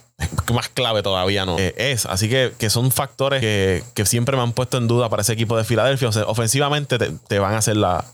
más 0.53 0.69
clave 0.69 1.03
todavía 1.03 1.47
no 1.47 1.59
eh, 1.59 1.75
es. 1.79 2.05
Así 2.05 2.29
que, 2.29 2.53
que 2.59 2.69
son 2.69 2.91
factores 2.91 3.41
que, 3.41 4.05
siempre 4.05 4.37
me 4.37 4.43
han 4.43 4.53
puesto 4.53 4.77
en 4.77 4.87
duda 4.87 5.09
para 5.09 5.23
ese 5.23 5.33
equipo 5.33 5.57
de 5.57 5.65
Filadelfia. 5.65 6.09
O 6.09 6.13
sea, 6.13 6.25
ofensivamente 6.25 6.99
te, 6.99 7.39
van 7.39 7.55
a 7.55 7.59
hacer 7.59 7.79
la, 7.79 8.05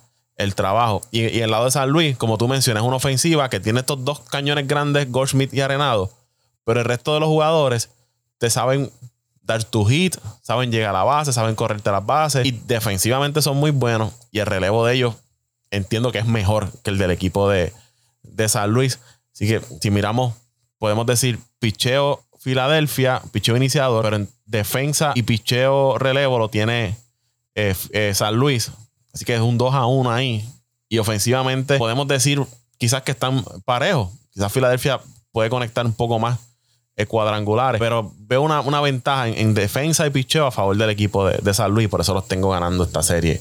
el 0.40 0.54
trabajo. 0.54 1.02
Y, 1.10 1.40
el 1.40 1.50
lado 1.50 1.66
de 1.66 1.70
San 1.70 1.90
Luis, 1.90 2.16
como 2.16 2.38
tú 2.38 2.48
mencionas, 2.48 2.82
es 2.82 2.86
una 2.86 2.96
ofensiva 2.96 3.48
que 3.50 3.60
tiene 3.60 3.80
estos 3.80 4.04
dos 4.04 4.20
cañones 4.20 4.66
grandes, 4.66 5.10
Goldschmidt 5.10 5.52
y 5.52 5.60
Arenado. 5.60 6.10
Pero 6.64 6.80
el 6.80 6.86
resto 6.86 7.14
de 7.14 7.20
los 7.20 7.28
jugadores 7.28 7.90
te 8.38 8.50
saben 8.50 8.90
dar 9.42 9.62
tu 9.64 9.84
hit, 9.84 10.16
saben 10.42 10.70
llegar 10.70 10.90
a 10.90 10.98
la 10.98 11.04
base, 11.04 11.32
saben 11.32 11.54
correrte 11.54 11.90
las 11.90 12.04
bases 12.04 12.46
y 12.46 12.52
defensivamente 12.52 13.42
son 13.42 13.56
muy 13.56 13.70
buenos 13.70 14.12
y 14.30 14.38
el 14.38 14.46
relevo 14.46 14.86
de 14.86 14.94
ellos 14.94 15.16
entiendo 15.70 16.12
que 16.12 16.18
es 16.18 16.26
mejor 16.26 16.70
que 16.82 16.90
el 16.90 16.98
del 16.98 17.10
equipo 17.10 17.48
de, 17.48 17.72
San 18.48 18.70
Luis. 18.70 18.98
Así 19.34 19.48
que 19.48 19.60
si 19.80 19.90
miramos, 19.90 20.34
podemos 20.78 21.04
decir 21.06 21.38
picheo 21.58 22.22
Filadelfia, 22.38 23.20
picheo 23.32 23.56
iniciador, 23.56 24.02
pero 24.04 24.16
en 24.16 24.28
defensa 24.46 25.12
y 25.14 25.24
picheo 25.24 25.98
relevo 25.98 26.38
lo 26.38 26.48
tiene 26.48 26.96
eh, 27.54 27.74
eh, 27.90 28.12
San 28.14 28.36
Luis. 28.36 28.70
Así 29.12 29.24
que 29.24 29.34
es 29.34 29.40
un 29.40 29.58
2 29.58 29.74
a 29.74 29.86
1 29.86 30.10
ahí. 30.10 30.44
Y 30.88 30.98
ofensivamente 30.98 31.78
podemos 31.78 32.06
decir 32.08 32.40
quizás 32.78 33.02
que 33.02 33.12
están 33.12 33.42
parejos. 33.64 34.10
Quizás 34.32 34.52
Filadelfia 34.52 35.00
puede 35.32 35.50
conectar 35.50 35.86
un 35.86 35.94
poco 35.94 36.18
más 36.18 36.50
cuadrangulares. 37.06 37.78
Pero 37.78 38.12
veo 38.18 38.42
una, 38.42 38.80
ventaja 38.80 39.28
en, 39.28 39.54
defensa 39.54 40.06
y 40.06 40.10
picheo 40.10 40.46
a 40.46 40.50
favor 40.50 40.76
del 40.76 40.90
equipo 40.90 41.26
de, 41.26 41.38
de, 41.38 41.54
San 41.54 41.72
Luis. 41.72 41.88
Por 41.88 42.00
eso 42.00 42.14
los 42.14 42.26
tengo 42.28 42.50
ganando 42.50 42.84
esta 42.84 43.02
serie, 43.02 43.40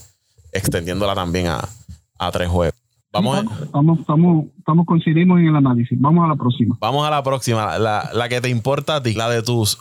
extendiéndola 0.54 1.16
también 1.16 1.48
a, 1.48 2.32
tres 2.32 2.50
juegos. 2.50 2.76
Vamos, 3.12 3.44
vamos, 3.72 4.06
vamos, 4.06 4.46
vamos, 4.66 4.86
coincidimos 4.86 5.40
en 5.40 5.48
el 5.48 5.56
análisis. 5.56 6.00
Vamos 6.00 6.26
a 6.26 6.28
la 6.28 6.36
próxima. 6.36 6.78
Vamos 6.80 7.08
a 7.08 7.10
la 7.10 7.24
próxima. 7.24 7.80
La, 7.80 8.10
la 8.14 8.30
que 8.30 8.40
te 8.40 8.50
importa 8.50 8.98
a 8.98 9.04
ti, 9.04 9.14
la 9.14 9.30
de 9.30 9.42
tus. 9.42 9.80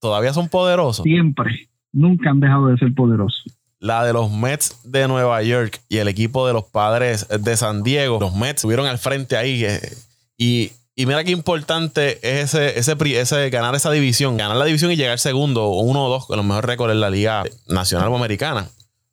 ¿Todavía 0.00 0.32
son 0.32 0.48
poderosos? 0.48 1.02
Siempre. 1.02 1.68
Nunca 1.90 2.30
han 2.30 2.38
dejado 2.38 2.68
de 2.68 2.76
ser 2.76 2.94
poderosos 2.94 3.57
la 3.80 4.04
de 4.04 4.12
los 4.12 4.30
Mets 4.30 4.76
de 4.84 5.06
Nueva 5.08 5.42
York 5.42 5.80
y 5.88 5.98
el 5.98 6.08
equipo 6.08 6.46
de 6.46 6.52
los 6.52 6.64
padres 6.64 7.26
de 7.28 7.56
San 7.56 7.82
Diego. 7.82 8.18
Los 8.20 8.34
Mets 8.34 8.62
subieron 8.62 8.86
al 8.86 8.98
frente 8.98 9.36
ahí. 9.36 9.64
Eh, 9.64 9.96
y, 10.36 10.72
mira 10.96 11.22
qué 11.22 11.30
importante 11.30 12.18
es 12.22 12.54
ese, 12.54 12.78
ese, 12.78 13.20
ese, 13.20 13.50
ganar 13.50 13.74
esa 13.74 13.90
división, 13.90 14.36
ganar 14.36 14.56
la 14.56 14.64
división 14.64 14.90
y 14.90 14.96
llegar 14.96 15.18
segundo 15.18 15.68
uno 15.68 16.06
o 16.06 16.08
dos 16.08 16.26
con 16.26 16.36
los 16.36 16.46
mejores 16.46 16.66
récords 16.66 16.92
en 16.92 17.00
la 17.00 17.10
Liga 17.10 17.44
Nacional 17.68 18.08
o 18.08 18.16
Americana. 18.16 18.68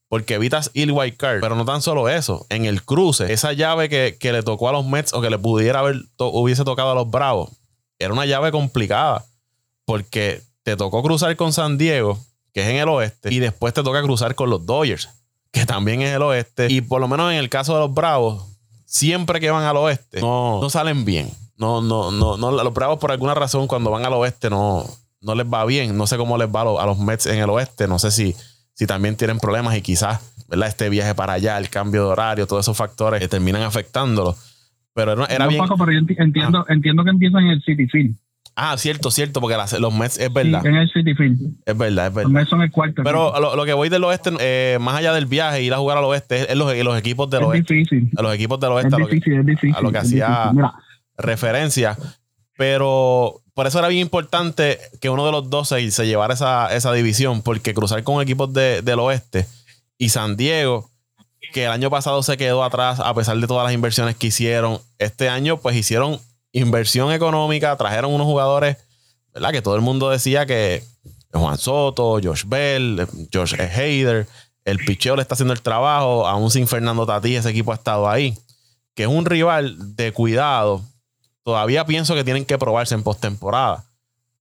Porque 0.07 0.35
evitas 0.35 0.71
el 0.73 0.91
white 0.91 1.17
card. 1.17 1.41
Pero 1.41 1.55
no 1.55 1.65
tan 1.65 1.81
solo 1.81 2.09
eso. 2.09 2.45
En 2.49 2.65
el 2.65 2.83
cruce, 2.83 3.33
esa 3.33 3.53
llave 3.53 3.89
que, 3.89 4.31
le 4.31 4.43
tocó 4.43 4.69
a 4.69 4.71
los 4.71 4.85
Mets 4.85 5.13
o 5.13 5.21
que 5.21 5.29
le 5.29 5.37
pudiera 5.37 5.79
haber 5.79 5.97
hubiese 6.17 6.63
tocado 6.63 6.91
a 6.91 6.95
los 6.95 7.09
Bravos, 7.09 7.49
era 7.99 8.13
una 8.13 8.25
llave 8.25 8.51
complicada. 8.51 9.25
Porque 9.83 10.41
te 10.63 10.75
tocó 10.77 11.03
cruzar 11.03 11.35
con 11.35 11.53
San 11.53 11.77
Diego 11.77 12.19
que 12.55 12.61
es 12.61 12.69
en 12.69 12.77
el 12.77 12.87
oeste, 12.87 13.33
y 13.33 13.39
después 13.39 13.73
te 13.73 13.83
toca 13.83 14.01
cruzar 14.01 14.33
con 14.33 14.49
los 14.49 14.65
Dodgers, 14.65 15.09
que 15.51 15.65
también 15.65 16.01
es 16.01 16.15
el 16.15 16.21
oeste. 16.21 16.67
Y 16.69 16.79
por 16.79 17.01
lo 17.01 17.09
menos 17.09 17.29
en 17.33 17.37
el 17.37 17.49
caso 17.49 17.73
de 17.73 17.81
los 17.81 17.93
Bravos, 17.93 18.45
siempre 18.85 19.41
que 19.41 19.51
van 19.51 19.65
al 19.65 19.75
oeste, 19.75 20.21
no, 20.21 20.61
no 20.61 20.69
salen 20.69 21.03
bien. 21.03 21.29
No, 21.57 21.81
no, 21.81 22.11
no, 22.11 22.37
no, 22.37 22.51
los 22.51 22.73
Bravos 22.73 22.97
por 22.97 23.11
alguna 23.11 23.33
razón 23.33 23.67
cuando 23.67 23.91
van 23.91 24.05
al 24.05 24.13
oeste 24.13 24.49
no, 24.49 24.85
no 25.19 25.35
les 25.35 25.45
va 25.45 25.65
bien. 25.65 25.97
No 25.97 26.07
sé 26.07 26.15
cómo 26.15 26.37
les 26.37 26.47
va 26.47 26.61
a 26.61 26.85
los, 26.85 26.97
Mets 26.97 27.25
en 27.25 27.39
el 27.39 27.49
oeste. 27.49 27.89
No 27.89 27.99
sé 27.99 28.09
si, 28.09 28.33
si 28.73 28.87
también 28.87 29.17
tienen 29.17 29.37
problemas 29.37 29.75
y 29.75 29.81
quizás, 29.81 30.21
¿verdad? 30.47 30.69
Este 30.69 30.87
viaje 30.87 31.13
para 31.13 31.33
allá, 31.33 31.57
el 31.57 31.69
cambio 31.69 32.05
de 32.05 32.07
horario, 32.07 32.47
todos 32.47 32.65
esos 32.65 32.77
factores 32.77 33.19
que 33.19 33.27
terminan 33.27 33.63
afectándolo. 33.63 34.33
Pero 34.93 35.11
era, 35.27 35.47
bien. 35.47 35.61
pero 35.77 35.91
yo 35.91 35.99
entiendo, 36.23 36.59
ah. 36.59 36.65
entiendo 36.73 37.03
que 37.03 37.09
empiezan 37.09 37.43
en 37.43 37.51
el 37.51 37.63
City 37.63 37.85
Field. 37.87 38.15
Ah, 38.57 38.77
cierto, 38.77 39.11
cierto, 39.11 39.41
porque 39.41 39.57
los 39.79 39.93
Mets 39.93 40.17
es 40.17 40.31
verdad. 40.31 40.65
en 40.65 40.75
el 40.75 40.89
City 40.89 41.13
Field. 41.13 41.57
Es 41.65 41.77
verdad, 41.77 42.07
es 42.07 42.13
verdad. 42.13 42.23
Los 42.23 42.31
Mets 42.31 42.49
son 42.49 42.61
el 42.61 42.71
cuarto. 42.71 43.03
Pero 43.03 43.55
lo, 43.55 43.65
que 43.65 43.73
voy 43.73 43.89
del 43.89 44.03
oeste, 44.05 44.31
eh, 44.39 44.77
más 44.79 44.95
allá 44.95 45.13
del 45.13 45.25
viaje, 45.25 45.61
ir 45.61 45.73
a 45.73 45.77
jugar 45.77 45.97
al 45.97 46.05
oeste, 46.05 46.49
es 46.49 46.57
los, 46.57 46.73
los 46.73 46.97
equipos 46.97 47.29
del 47.29 47.41
es 47.41 47.47
oeste. 47.47 47.73
Difícil. 47.73 48.09
A 48.17 48.21
los 48.21 48.33
equipos 48.33 48.59
del 48.61 48.71
oeste. 48.71 48.95
Es 48.95 49.09
difícil, 49.09 49.39
es 49.39 49.45
difícil. 49.45 49.75
A 49.75 49.81
lo 49.81 49.91
que 49.91 49.97
hacía 49.97 50.53
referencia. 51.17 51.97
Pero 52.57 53.41
por 53.53 53.67
eso 53.67 53.79
era 53.79 53.89
bien 53.89 54.01
importante 54.01 54.79
que 55.01 55.09
uno 55.09 55.25
de 55.25 55.31
los 55.33 55.49
dos 55.49 55.67
se, 55.67 56.05
llevara 56.05 56.33
esa, 56.33 56.73
esa, 56.73 56.93
división, 56.93 57.41
porque 57.41 57.73
cruzar 57.73 58.03
con 58.03 58.21
equipos 58.21 58.53
del 58.53 58.99
oeste 58.99 59.45
y 59.97 60.09
San 60.09 60.37
Diego, 60.37 60.89
que 61.53 61.65
el 61.65 61.71
año 61.71 61.89
pasado 61.89 62.23
se 62.23 62.37
quedó 62.37 62.63
atrás 62.63 62.99
a 62.99 63.13
pesar 63.13 63.37
de 63.37 63.47
todas 63.47 63.65
las 63.65 63.73
inversiones 63.73 64.15
que 64.15 64.27
hicieron, 64.27 64.79
este 64.97 65.29
año 65.29 65.57
pues 65.57 65.75
hicieron 65.75 66.19
inversión 66.55 67.11
económica, 67.11 67.75
trajeron 67.75 68.13
unos 68.13 68.25
jugadores, 68.25 68.77
¿verdad? 69.33 69.51
Que 69.51 69.61
todo 69.61 69.75
el 69.75 69.81
mundo 69.81 70.09
decía 70.09 70.45
que 70.45 70.83
Juan 71.33 71.57
Soto, 71.57 72.19
Josh 72.23 72.45
Bell, 72.47 73.05
Josh 73.33 73.55
Hader, 73.59 74.25
el 74.63 74.79
picheo 74.79 75.15
le 75.15 75.21
está 75.21 75.35
haciendo 75.35 75.53
el 75.53 75.61
trabajo, 75.61 76.25
aún 76.27 76.49
sin 76.49 76.67
Fernando 76.67 77.05
Tatí, 77.05 77.35
ese 77.35 77.49
equipo 77.49 77.71
ha 77.71 77.75
estado 77.75 78.09
ahí. 78.09 78.37
Que 78.95 79.03
es 79.03 79.09
un 79.09 79.25
rival 79.25 79.95
de 79.97 80.13
cuidado. 80.13 80.81
Todavía 81.43 81.85
pienso 81.85 82.15
que 82.15 82.23
tienen 82.23 82.45
que 82.45 82.57
probarse 82.57 82.95
en 82.95 83.03
postemporada. 83.03 83.83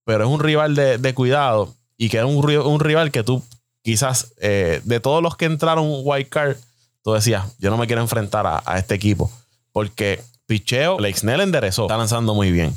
Pero 0.05 0.23
es 0.23 0.29
un 0.29 0.39
rival 0.39 0.75
de, 0.75 1.13
cuidado 1.13 1.75
y 1.97 2.09
que 2.09 2.19
es 2.19 2.23
un, 2.23 2.79
rival 2.79 3.11
que 3.11 3.23
tú 3.23 3.43
quizás 3.81 4.33
eh, 4.39 4.81
de 4.83 4.99
todos 4.99 5.21
los 5.21 5.35
que 5.35 5.45
entraron 5.45 5.85
white 6.03 6.29
card, 6.29 6.55
tú 7.03 7.11
decías, 7.11 7.43
yo 7.59 7.69
no 7.69 7.77
me 7.77 7.87
quiero 7.87 8.01
enfrentar 8.01 8.47
a, 8.47 8.63
a 8.65 8.77
este 8.79 8.95
equipo. 8.95 9.29
Porque 9.73 10.23
Picheo, 10.47 10.97
Blake 10.97 11.19
enderezó, 11.23 11.83
está 11.83 11.97
lanzando 11.97 12.33
muy 12.33 12.51
bien. 12.51 12.75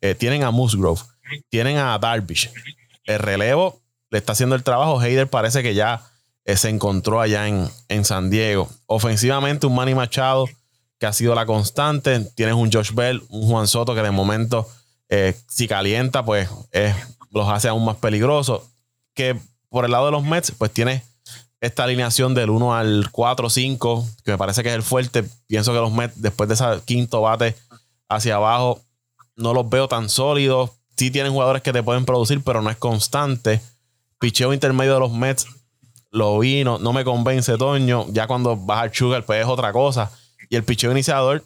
Eh, 0.00 0.14
tienen 0.14 0.42
a 0.42 0.50
Musgrove, 0.50 1.00
tienen 1.48 1.76
a 1.78 1.98
Darvish. 1.98 2.50
El 3.04 3.18
relevo 3.18 3.80
le 4.10 4.18
está 4.18 4.32
haciendo 4.32 4.54
el 4.56 4.62
trabajo. 4.62 4.98
Hayder 5.00 5.28
parece 5.28 5.62
que 5.62 5.74
ya 5.74 6.02
eh, 6.44 6.56
se 6.56 6.68
encontró 6.68 7.20
allá 7.20 7.48
en, 7.48 7.68
en, 7.88 8.04
San 8.04 8.30
Diego. 8.30 8.68
Ofensivamente, 8.86 9.66
un 9.66 9.74
Manny 9.74 9.94
Machado 9.94 10.46
que 10.98 11.06
ha 11.06 11.12
sido 11.12 11.34
la 11.34 11.46
constante. 11.46 12.20
Tienes 12.34 12.54
un 12.54 12.70
Josh 12.72 12.92
Bell, 12.92 13.22
un 13.28 13.48
Juan 13.48 13.66
Soto 13.66 13.94
que 13.94 14.02
de 14.02 14.10
momento, 14.10 14.68
eh, 15.08 15.34
si 15.48 15.68
calienta, 15.68 16.24
pues 16.24 16.48
los 17.30 17.48
hace 17.48 17.68
aún 17.68 17.84
más 17.84 17.96
peligrosos. 17.96 18.62
Que 19.14 19.36
por 19.68 19.84
el 19.84 19.92
lado 19.92 20.06
de 20.06 20.12
los 20.12 20.22
Mets, 20.22 20.52
pues 20.52 20.72
tiene 20.72 21.02
esta 21.60 21.84
alineación 21.84 22.34
del 22.34 22.50
1 22.50 22.74
al 22.74 23.08
4, 23.10 23.48
5, 23.50 24.06
que 24.24 24.32
me 24.32 24.38
parece 24.38 24.62
que 24.62 24.68
es 24.68 24.74
el 24.74 24.82
fuerte. 24.82 25.24
Pienso 25.46 25.72
que 25.72 25.78
los 25.78 25.92
Mets, 25.92 26.20
después 26.20 26.48
de 26.48 26.54
ese 26.54 26.64
quinto 26.84 27.22
bate 27.22 27.56
hacia 28.08 28.36
abajo, 28.36 28.82
no 29.36 29.54
los 29.54 29.68
veo 29.68 29.88
tan 29.88 30.08
sólidos. 30.08 30.70
Sí 30.96 31.10
tienen 31.10 31.32
jugadores 31.32 31.62
que 31.62 31.72
te 31.72 31.82
pueden 31.82 32.04
producir, 32.04 32.42
pero 32.44 32.62
no 32.62 32.70
es 32.70 32.76
constante. 32.76 33.60
Picheo 34.20 34.52
intermedio 34.52 34.94
de 34.94 35.00
los 35.00 35.12
Mets 35.12 35.46
lo 36.14 36.38
vi, 36.38 36.62
no, 36.62 36.78
me 36.78 37.04
convence 37.04 37.58
Toño. 37.58 38.06
Ya 38.10 38.28
cuando 38.28 38.56
baja 38.56 38.84
el 38.84 38.94
Sugar, 38.94 39.24
pues 39.24 39.40
es 39.40 39.46
otra 39.46 39.72
cosa. 39.72 40.12
Y 40.48 40.54
el 40.54 40.62
picheo 40.62 40.92
iniciador, 40.92 41.42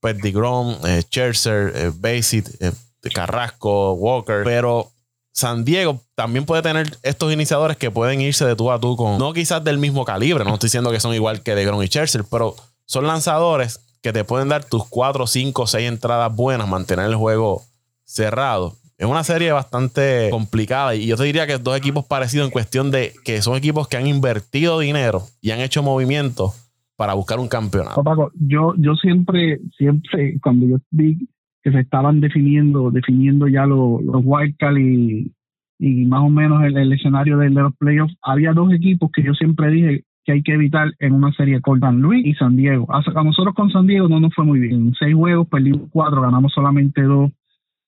pues 0.00 0.18
DeGrom, 0.18 0.76
eh, 0.84 1.04
eh, 1.14 1.92
Basit, 1.94 2.48
eh, 2.60 2.72
Carrasco, 3.14 3.92
Walker. 3.92 4.42
Pero 4.42 4.90
San 5.38 5.64
Diego 5.64 6.00
también 6.16 6.44
puede 6.44 6.62
tener 6.62 6.98
estos 7.04 7.32
iniciadores 7.32 7.76
que 7.76 7.92
pueden 7.92 8.20
irse 8.20 8.44
de 8.44 8.56
tú 8.56 8.72
a 8.72 8.80
tú 8.80 8.96
con, 8.96 9.18
no 9.18 9.32
quizás 9.32 9.62
del 9.62 9.78
mismo 9.78 10.04
calibre, 10.04 10.42
no 10.42 10.54
estoy 10.54 10.66
diciendo 10.66 10.90
que 10.90 10.98
son 10.98 11.14
igual 11.14 11.44
que 11.44 11.54
DeGrom 11.54 11.80
y 11.80 11.86
Scherzer, 11.86 12.24
pero 12.28 12.56
son 12.86 13.06
lanzadores 13.06 13.78
que 14.02 14.12
te 14.12 14.24
pueden 14.24 14.48
dar 14.48 14.64
tus 14.64 14.84
4, 14.88 15.28
5, 15.28 15.66
6 15.68 15.88
entradas 15.88 16.34
buenas, 16.34 16.66
mantener 16.66 17.06
el 17.06 17.14
juego 17.14 17.62
cerrado. 18.04 18.74
Es 18.96 19.06
una 19.06 19.22
serie 19.22 19.52
bastante 19.52 20.28
complicada 20.30 20.96
y 20.96 21.06
yo 21.06 21.16
te 21.16 21.22
diría 21.22 21.46
que 21.46 21.58
dos 21.58 21.76
equipos 21.76 22.04
parecidos 22.04 22.46
en 22.46 22.50
cuestión 22.50 22.90
de 22.90 23.12
que 23.24 23.40
son 23.40 23.54
equipos 23.54 23.86
que 23.86 23.96
han 23.96 24.08
invertido 24.08 24.80
dinero 24.80 25.22
y 25.40 25.52
han 25.52 25.60
hecho 25.60 25.84
movimientos 25.84 26.68
para 26.96 27.14
buscar 27.14 27.38
un 27.38 27.46
campeonato. 27.46 28.02
Paco, 28.02 28.32
yo, 28.34 28.74
yo 28.76 28.96
siempre, 28.96 29.60
siempre, 29.76 30.36
cuando 30.42 30.66
yo 30.66 30.78
vi 30.90 31.28
que 31.62 31.72
se 31.72 31.80
estaban 31.80 32.20
definiendo, 32.20 32.90
definiendo 32.90 33.48
ya 33.48 33.66
los, 33.66 34.02
los 34.02 34.22
wildcard 34.24 34.76
y, 34.78 35.32
más 35.80 36.20
o 36.22 36.28
menos 36.28 36.64
el, 36.64 36.92
escenario 36.92 37.38
de, 37.38 37.50
los 37.50 37.74
playoffs, 37.76 38.16
había 38.22 38.52
dos 38.52 38.72
equipos 38.72 39.10
que 39.12 39.22
yo 39.22 39.32
siempre 39.34 39.70
dije 39.70 40.04
que 40.24 40.32
hay 40.32 40.42
que 40.42 40.54
evitar 40.54 40.92
en 40.98 41.14
una 41.14 41.32
serie 41.32 41.60
con 41.60 41.80
Luis 42.00 42.26
y 42.26 42.34
San 42.34 42.56
Diego. 42.56 42.86
A, 42.92 43.00
nosotros 43.22 43.54
con 43.54 43.70
San 43.70 43.86
Diego 43.86 44.08
no 44.08 44.20
nos 44.20 44.34
fue 44.34 44.44
muy 44.44 44.58
bien. 44.58 44.88
En 44.88 44.94
seis 44.94 45.14
juegos 45.14 45.48
perdimos 45.48 45.88
cuatro, 45.90 46.20
ganamos 46.20 46.52
solamente 46.52 47.02
dos. 47.02 47.30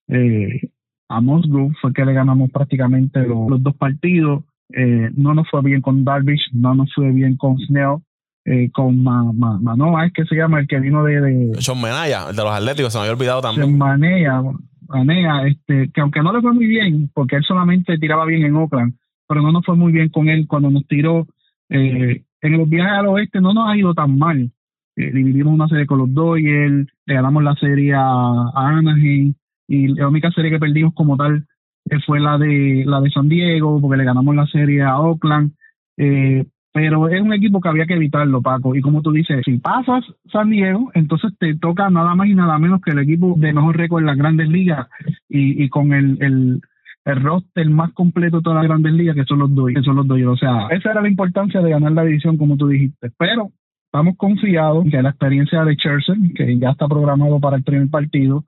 Eh, 0.07 0.69
a 1.09 1.21
Musgrove 1.21 1.73
fue 1.81 1.93
que 1.93 2.05
le 2.05 2.13
ganamos 2.13 2.49
prácticamente 2.49 3.27
los, 3.27 3.61
dos 3.61 3.75
partidos. 3.75 4.43
Eh, 4.73 5.11
no 5.15 5.33
nos 5.33 5.49
fue 5.49 5.61
bien 5.61 5.81
con 5.81 6.05
Darvish, 6.05 6.49
no 6.53 6.73
nos 6.73 6.91
fue 6.93 7.11
bien 7.11 7.35
con 7.35 7.59
Snell 7.59 7.97
eh, 8.45 8.69
con 8.71 9.03
Manoa, 9.03 10.07
es 10.07 10.13
que 10.13 10.25
se 10.25 10.35
llama 10.35 10.59
el 10.59 10.67
que 10.67 10.79
vino 10.79 11.03
de. 11.03 11.21
de 11.21 11.61
Sean 11.61 11.79
Manaya, 11.79 12.29
el 12.29 12.35
de 12.35 12.43
los 12.43 12.51
Atléticos, 12.51 12.91
se 12.91 12.99
me 12.99 13.03
había 13.03 13.13
olvidado 13.13 13.41
también. 13.41 13.77
Manaya, 13.77 14.41
Manea, 14.87 15.47
este, 15.47 15.89
que 15.93 16.01
aunque 16.01 16.21
no 16.21 16.33
le 16.33 16.41
fue 16.41 16.53
muy 16.53 16.65
bien, 16.65 17.09
porque 17.13 17.37
él 17.37 17.43
solamente 17.43 17.97
tiraba 17.97 18.25
bien 18.25 18.43
en 18.43 18.55
Oakland, 18.55 18.95
pero 19.27 19.41
no 19.41 19.51
nos 19.51 19.65
fue 19.65 19.75
muy 19.75 19.91
bien 19.91 20.09
con 20.09 20.29
él 20.29 20.47
cuando 20.47 20.69
nos 20.69 20.85
tiró. 20.87 21.27
Eh, 21.69 22.23
en 22.41 22.57
los 22.57 22.67
viajes 22.67 22.91
al 22.91 23.07
oeste 23.07 23.39
no 23.39 23.53
nos 23.53 23.69
ha 23.69 23.77
ido 23.77 23.93
tan 23.93 24.17
mal. 24.17 24.51
Eh, 24.95 25.11
dividimos 25.13 25.53
una 25.53 25.67
serie 25.67 25.85
con 25.85 25.99
los 25.99 26.13
Dodgers, 26.13 26.87
le 27.05 27.13
ganamos 27.13 27.43
la 27.43 27.55
serie 27.55 27.93
a, 27.93 28.01
a 28.01 28.69
Anaheim, 28.69 29.33
y 29.67 29.87
la 29.87 30.07
única 30.09 30.31
serie 30.31 30.51
que 30.51 30.59
perdimos 30.59 30.93
como 30.93 31.15
tal 31.15 31.45
eh, 31.89 31.97
fue 32.05 32.19
la 32.19 32.37
de 32.37 32.83
la 32.85 32.99
de 32.99 33.09
San 33.09 33.29
Diego, 33.29 33.79
porque 33.79 33.97
le 33.97 34.03
ganamos 34.03 34.35
la 34.35 34.45
serie 34.47 34.81
a 34.81 34.99
Oakland. 34.99 35.53
Eh, 35.97 36.45
pero 36.73 37.09
es 37.09 37.21
un 37.21 37.33
equipo 37.33 37.59
que 37.59 37.69
había 37.69 37.85
que 37.85 37.95
evitarlo, 37.95 38.41
Paco. 38.41 38.75
Y 38.75 38.81
como 38.81 39.01
tú 39.01 39.11
dices, 39.11 39.41
si 39.43 39.57
pasas 39.57 40.05
San 40.31 40.49
Diego, 40.49 40.89
entonces 40.93 41.33
te 41.37 41.55
toca 41.55 41.89
nada 41.89 42.15
más 42.15 42.27
y 42.27 42.35
nada 42.35 42.57
menos 42.59 42.81
que 42.81 42.91
el 42.91 42.99
equipo 42.99 43.35
de 43.37 43.53
mejor 43.53 43.77
récord 43.77 44.01
en 44.01 44.07
las 44.07 44.17
grandes 44.17 44.47
ligas 44.47 44.87
y, 45.27 45.67
con 45.69 45.93
el, 45.93 46.17
el, 46.21 46.61
el 47.05 47.21
roster 47.21 47.69
más 47.69 47.91
completo 47.93 48.37
de 48.37 48.43
todas 48.43 48.61
las 48.63 48.69
grandes 48.69 48.93
ligas, 48.93 49.15
que 49.15 49.25
son 49.25 49.39
los 49.39 49.53
Dodgers. 49.53 49.79
Que 49.79 49.83
son 49.83 49.95
los 49.97 50.09
O 50.09 50.37
sea, 50.37 50.67
esa 50.69 50.91
era 50.91 51.01
la 51.01 51.09
importancia 51.09 51.61
de 51.61 51.69
ganar 51.69 51.91
la 51.91 52.03
división, 52.03 52.37
como 52.37 52.55
tú 52.55 52.69
dijiste. 52.69 53.11
Pero 53.17 53.49
estamos 53.85 54.15
confiados 54.15 54.85
que 54.89 55.01
la 55.01 55.09
experiencia 55.09 55.65
de 55.65 55.75
Scherzer, 55.75 56.15
que 56.35 56.57
ya 56.57 56.69
está 56.69 56.87
programado 56.87 57.39
para 57.41 57.57
el 57.57 57.63
primer 57.63 57.89
partido, 57.89 58.45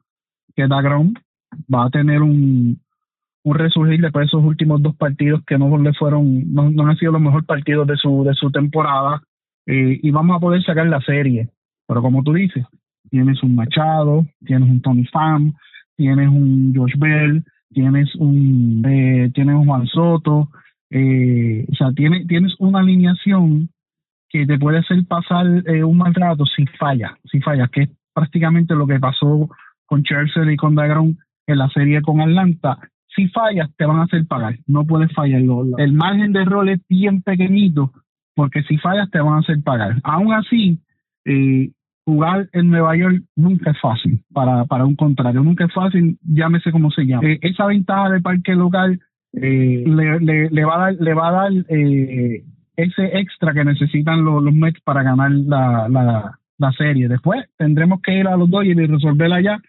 que 0.55 0.67
Dagrom 0.67 1.13
va 1.73 1.85
a 1.85 1.89
tener 1.89 2.21
un, 2.21 2.79
un 3.43 3.55
resurgir 3.55 4.01
después 4.01 4.23
de 4.23 4.27
esos 4.27 4.43
últimos 4.43 4.81
dos 4.81 4.95
partidos 4.95 5.41
que 5.45 5.57
no 5.57 5.77
le 5.77 5.93
fueron, 5.93 6.53
no, 6.53 6.69
no 6.69 6.87
han 6.87 6.97
sido 6.97 7.11
los 7.11 7.21
mejores 7.21 7.45
partidos 7.45 7.87
de 7.87 7.97
su, 7.97 8.23
de 8.23 8.33
su 8.33 8.51
temporada, 8.51 9.21
eh, 9.65 9.99
y 10.01 10.11
vamos 10.11 10.37
a 10.37 10.39
poder 10.39 10.63
sacar 10.63 10.87
la 10.87 11.01
serie. 11.01 11.49
Pero 11.87 12.01
como 12.01 12.23
tú 12.23 12.33
dices, 12.33 12.65
tienes 13.09 13.43
un 13.43 13.55
Machado, 13.55 14.25
tienes 14.45 14.69
un 14.69 14.81
Tony 14.81 15.05
Pham, 15.05 15.53
tienes 15.95 16.27
un 16.29 16.73
Josh 16.75 16.97
Bell, 16.97 17.43
tienes 17.73 18.15
un, 18.15 18.83
eh, 18.87 19.31
tienes 19.33 19.55
un 19.55 19.65
Juan 19.65 19.87
Soto, 19.87 20.49
eh, 20.89 21.65
o 21.71 21.75
sea, 21.75 21.91
tienes, 21.91 22.27
tienes 22.27 22.53
una 22.59 22.79
alineación 22.79 23.69
que 24.29 24.45
te 24.45 24.57
puede 24.57 24.79
hacer 24.79 25.05
pasar 25.07 25.45
eh, 25.67 25.83
un 25.83 25.97
mal 25.97 26.13
rato 26.13 26.45
si 26.45 26.65
falla, 26.65 27.17
si 27.25 27.39
falla, 27.41 27.67
que 27.67 27.83
es 27.83 27.89
prácticamente 28.13 28.75
lo 28.75 28.87
que 28.87 28.99
pasó 28.99 29.49
con 29.85 30.03
Chelsea 30.03 30.51
y 30.51 30.55
con 30.55 30.75
Dagron 30.75 31.17
en 31.47 31.57
la 31.57 31.69
serie 31.69 32.01
con 32.01 32.21
Atlanta. 32.21 32.79
Si 33.15 33.27
fallas, 33.29 33.69
te 33.77 33.85
van 33.85 33.97
a 33.97 34.03
hacer 34.03 34.25
pagar, 34.25 34.57
no 34.67 34.85
puedes 34.85 35.11
fallar. 35.13 35.41
El 35.77 35.93
margen 35.93 36.33
de 36.33 36.41
error 36.41 36.67
es 36.69 36.79
bien 36.89 37.21
pequeñito, 37.21 37.91
porque 38.35 38.63
si 38.63 38.77
fallas, 38.77 39.09
te 39.11 39.19
van 39.19 39.35
a 39.35 39.39
hacer 39.39 39.61
pagar. 39.63 39.95
Aún 40.03 40.33
así, 40.33 40.79
eh, 41.25 41.71
jugar 42.05 42.49
en 42.51 42.69
Nueva 42.69 42.95
York 42.95 43.23
nunca 43.35 43.71
es 43.71 43.79
fácil 43.79 44.21
para, 44.33 44.65
para 44.65 44.85
un 44.85 44.95
contrario, 44.95 45.41
nunca 45.41 45.65
es 45.65 45.73
fácil, 45.73 46.17
llámese 46.23 46.71
como 46.71 46.91
se 46.91 47.05
llama. 47.05 47.27
Eh, 47.27 47.39
esa 47.41 47.65
ventaja 47.65 48.09
del 48.09 48.21
parque 48.21 48.55
local 48.55 48.99
eh, 49.33 49.83
le, 49.85 50.49
le, 50.49 50.65
va 50.65 50.75
a 50.75 50.79
dar, 50.79 50.93
le 50.99 51.13
va 51.13 51.29
a 51.29 51.31
dar 51.31 51.51
eh, 51.69 52.43
ese 52.75 53.17
extra 53.17 53.53
que 53.53 53.63
necesitan 53.63 54.23
los, 54.23 54.43
los 54.43 54.53
Mets 54.53 54.81
para 54.81 55.03
ganar 55.03 55.31
la, 55.31 55.87
la, 55.89 56.39
la, 56.57 56.71
serie. 56.73 57.07
Después 57.07 57.45
tendremos 57.57 58.01
que 58.01 58.19
ir 58.19 58.27
a 58.27 58.37
los 58.37 58.49
Dodgers 58.49 58.79
y 58.79 58.85
resolverla 58.85 59.37
allá, 59.37 59.61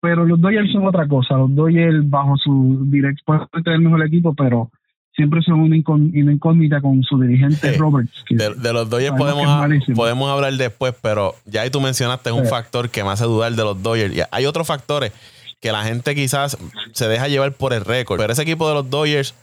pero 0.00 0.24
los 0.24 0.40
Dodgers 0.40 0.72
son 0.72 0.86
otra 0.86 1.06
cosa. 1.06 1.36
Los 1.36 1.54
Dodgers 1.54 2.08
bajo 2.08 2.36
su 2.36 2.84
director 2.86 3.48
pueden 3.50 3.64
tener 3.64 3.78
el 3.78 3.84
mejor 3.84 4.06
equipo, 4.06 4.34
pero 4.34 4.70
siempre 5.14 5.42
son 5.42 5.60
una, 5.60 5.76
incógnita 5.76 6.80
con 6.80 7.02
su 7.02 7.20
dirigente 7.20 7.72
Roberts. 7.76 8.24
De, 8.30 8.72
los 8.72 8.88
Dodgers 8.88 9.16
podemos, 9.16 9.46
podemos 9.94 10.30
hablar 10.30 10.54
después, 10.54 10.94
pero 11.02 11.34
ya 11.44 11.62
ahí 11.62 11.70
tú 11.70 11.80
mencionaste 11.80 12.32
un 12.32 12.46
factor 12.46 12.88
que 12.88 13.04
me 13.04 13.10
hace 13.10 13.24
dudar 13.24 13.52
de 13.52 13.62
los 13.62 13.82
Dodgers. 13.82 14.16
Y 14.16 14.20
hay 14.30 14.46
otros 14.46 14.66
factores 14.66 15.12
que 15.60 15.72
la 15.72 15.84
gente 15.84 16.14
quizás 16.14 16.56
se 16.92 17.08
deja 17.08 17.28
llevar 17.28 17.52
por 17.52 17.74
el 17.74 17.84
récord, 17.84 18.18
pero 18.18 18.32
ese 18.32 18.42
equipo 18.42 18.68
de 18.68 18.74
los 18.74 18.88
Dodgers 18.88 19.34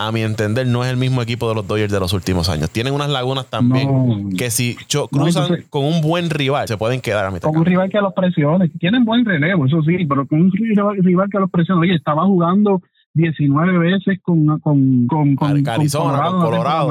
a 0.00 0.12
mi 0.12 0.22
entender, 0.22 0.66
no 0.66 0.82
es 0.82 0.90
el 0.90 0.96
mismo 0.96 1.20
equipo 1.20 1.46
de 1.46 1.54
los 1.54 1.68
Dodgers 1.68 1.92
de 1.92 2.00
los 2.00 2.14
últimos 2.14 2.48
años. 2.48 2.70
Tienen 2.70 2.94
unas 2.94 3.10
lagunas 3.10 3.50
también 3.50 4.30
que 4.34 4.50
si 4.50 4.74
cruzan 5.10 5.64
con 5.68 5.84
un 5.84 6.00
buen 6.00 6.30
rival, 6.30 6.66
se 6.66 6.78
pueden 6.78 7.02
quedar 7.02 7.26
a 7.26 7.30
mitad. 7.30 7.46
Con 7.48 7.58
un 7.58 7.66
rival 7.66 7.90
que 7.90 8.00
los 8.00 8.14
presione. 8.14 8.70
Tienen 8.80 9.04
buen 9.04 9.26
relevo, 9.26 9.66
eso 9.66 9.82
sí, 9.82 10.06
pero 10.08 10.26
con 10.26 10.40
un 10.40 10.52
rival 10.52 11.28
que 11.30 11.38
los 11.38 11.50
presione. 11.50 11.82
Oye, 11.82 11.96
estaba 11.96 12.24
jugando 12.24 12.80
19 13.12 13.78
veces 13.78 14.18
con, 14.22 14.58
con, 14.60 15.06
con, 15.06 15.36
con, 15.36 15.68
Arizona, 15.68 16.30
con 16.30 16.40
Colorado. 16.40 16.88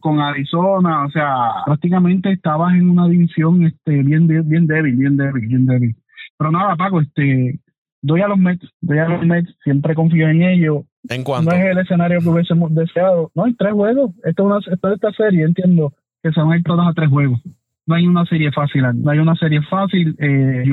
Con, 0.00 0.20
Arizona, 0.20 1.04
o 1.04 1.10
sea, 1.12 1.62
prácticamente 1.64 2.32
estabas 2.32 2.74
en 2.74 2.90
una 2.90 3.06
división 3.06 3.64
este, 3.66 4.02
bien, 4.02 4.26
bien 4.26 4.66
débil, 4.66 4.96
bien 4.96 5.16
débil, 5.16 5.46
bien 5.46 5.64
débil. 5.64 5.96
Pero 6.36 6.50
nada, 6.50 6.74
Paco, 6.74 7.00
este, 7.00 7.60
doy 8.00 8.20
a 8.20 8.26
los 8.26 8.38
Mets, 8.38 8.68
doy 8.80 8.98
a 8.98 9.08
los 9.08 9.24
Mets, 9.24 9.54
siempre 9.62 9.94
confío 9.94 10.28
en 10.28 10.42
ellos. 10.42 10.82
No 11.50 11.52
es 11.52 11.64
el 11.64 11.78
escenario 11.78 12.20
que 12.20 12.28
hubiésemos 12.28 12.74
deseado. 12.74 13.30
No, 13.34 13.44
hay 13.44 13.54
tres 13.54 13.72
juegos. 13.72 14.12
Esta 14.24 14.42
es 14.42 14.46
una, 14.46 14.58
esta, 14.58 14.94
esta 14.94 15.12
serie, 15.12 15.44
entiendo 15.44 15.92
que 16.22 16.30
se 16.30 16.40
van 16.40 16.52
a 16.52 16.56
ir 16.56 16.62
todas 16.62 16.86
a 16.86 16.92
tres 16.92 17.08
juegos. 17.08 17.40
No 17.84 17.96
hay 17.96 18.06
una 18.06 18.24
serie 18.26 18.52
fácil, 18.52 18.84
no 19.02 19.10
hay 19.10 19.18
una 19.18 19.34
serie 19.34 19.60
fácil. 19.62 20.14
Eh, 20.18 20.64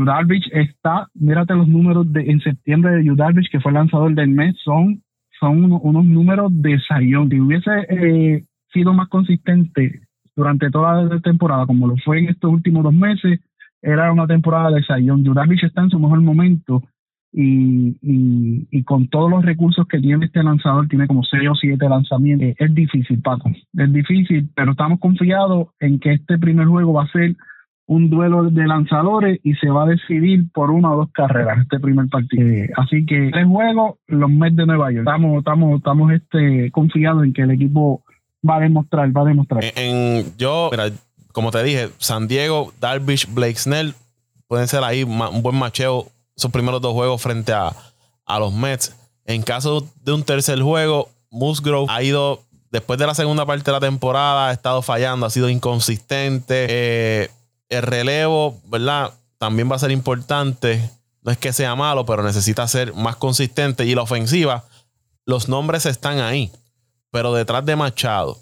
está, 0.51 1.07
mírate 1.15 1.55
los 1.55 1.67
números 1.67 2.11
de 2.13 2.21
en 2.21 2.39
septiembre 2.39 2.91
de 2.91 3.11
Udalvich, 3.11 3.49
que 3.49 3.59
fue 3.59 3.71
lanzador 3.71 4.13
del 4.13 4.29
mes, 4.29 4.55
son, 4.63 5.01
son 5.39 5.71
unos 5.71 6.05
números 6.05 6.51
de 6.53 6.79
sayón. 6.87 7.29
Si 7.29 7.39
hubiese 7.39 7.71
eh, 7.89 8.45
sido 8.71 8.93
más 8.93 9.07
consistente 9.09 10.01
durante 10.35 10.69
toda 10.69 11.01
la 11.01 11.19
temporada, 11.19 11.65
como 11.65 11.87
lo 11.87 11.95
fue 11.97 12.19
en 12.19 12.29
estos 12.29 12.51
últimos 12.51 12.83
dos 12.83 12.93
meses, 12.93 13.39
era 13.81 14.11
una 14.11 14.27
temporada 14.27 14.69
de 14.69 14.83
sayón. 14.83 15.27
Udalvich 15.27 15.63
está 15.63 15.81
en 15.81 15.89
su 15.89 15.97
mejor 15.97 16.21
momento 16.21 16.83
y, 17.31 17.95
y, 18.71 18.83
con 18.83 19.07
todos 19.07 19.29
los 19.29 19.45
recursos 19.45 19.87
que 19.87 19.99
tiene 19.99 20.25
este 20.25 20.41
lanzador, 20.41 20.87
tiene 20.87 21.05
como 21.05 21.23
6 21.23 21.49
o 21.49 21.55
7 21.55 21.89
lanzamientos, 21.89 22.47
eh, 22.49 22.55
es 22.57 22.73
difícil, 22.73 23.21
Paco, 23.21 23.49
es 23.49 23.93
difícil, 23.93 24.49
pero 24.55 24.71
estamos 24.71 24.99
confiados 24.99 25.67
en 25.79 25.99
que 25.99 26.13
este 26.13 26.39
primer 26.39 26.65
juego 26.65 26.93
va 26.93 27.03
a 27.03 27.11
ser 27.11 27.35
un 27.85 28.09
duelo 28.09 28.49
de 28.49 28.67
lanzadores 28.67 29.39
y 29.43 29.53
se 29.55 29.69
va 29.69 29.83
a 29.83 29.87
decidir 29.87 30.51
por 30.53 30.71
una 30.71 30.91
o 30.91 30.97
dos 30.97 31.11
carreras 31.11 31.59
este 31.59 31.79
primer 31.79 32.07
partido. 32.07 32.47
Eh, 32.47 32.69
así 32.77 33.05
que 33.05 33.29
el 33.29 33.45
juego, 33.45 33.97
los 34.07 34.29
Mets 34.29 34.55
de 34.55 34.65
Nueva 34.65 34.91
York. 34.91 35.07
Estamos, 35.07 35.39
estamos, 35.39 35.77
estamos 35.77 36.11
este, 36.11 36.71
confiados 36.71 37.23
en 37.23 37.33
que 37.33 37.41
el 37.43 37.51
equipo 37.51 38.03
va 38.47 38.57
a 38.57 38.59
demostrar, 38.59 39.15
va 39.15 39.21
a 39.21 39.25
demostrar. 39.25 39.63
En, 39.75 40.23
yo, 40.37 40.69
mira, 40.71 40.85
como 41.31 41.49
te 41.51 41.63
dije, 41.63 41.89
San 41.97 42.27
Diego, 42.27 42.73
Darvish, 42.79 43.31
Blake 43.33 43.55
Snell, 43.55 43.93
pueden 44.47 44.67
ser 44.67 44.83
ahí 44.83 45.03
un 45.03 45.41
buen 45.41 45.57
macheo 45.57 46.07
esos 46.39 46.51
primeros 46.51 46.81
dos 46.81 46.93
juegos 46.93 47.21
frente 47.21 47.51
a, 47.51 47.75
los 48.39 48.53
Mets. 48.53 48.95
En 49.25 49.41
caso 49.41 49.87
de 50.03 50.13
un 50.13 50.23
tercer 50.23 50.61
juego, 50.61 51.09
Musgrove 51.29 51.87
ha 51.89 52.01
ido, 52.01 52.41
después 52.71 52.97
de 52.97 53.05
la 53.05 53.13
segunda 53.13 53.45
parte 53.45 53.65
de 53.65 53.71
la 53.73 53.79
temporada, 53.79 54.49
ha 54.49 54.53
estado 54.53 54.81
fallando, 54.81 55.25
ha 55.25 55.29
sido 55.29 55.49
inconsistente. 55.49 56.67
Eh, 56.69 57.29
el 57.67 57.83
relevo, 57.83 58.57
¿verdad? 58.65 59.13
También 59.37 59.69
va 59.69 59.75
a 59.75 59.79
ser 59.79 59.91
importante. 59.91 60.89
No 61.21 61.31
es 61.31 61.37
que 61.37 61.51
sea 61.51 61.75
malo, 61.75 62.05
pero 62.05 62.23
necesita 62.23 62.67
ser 62.67 62.93
más 62.93 63.17
consistente. 63.17 63.85
Y 63.85 63.93
la 63.93 64.03
ofensiva, 64.03 64.63
los 65.25 65.49
nombres 65.49 65.85
están 65.85 66.19
ahí. 66.19 66.51
Pero 67.11 67.33
detrás 67.33 67.65
de 67.65 67.75
Machado, 67.75 68.37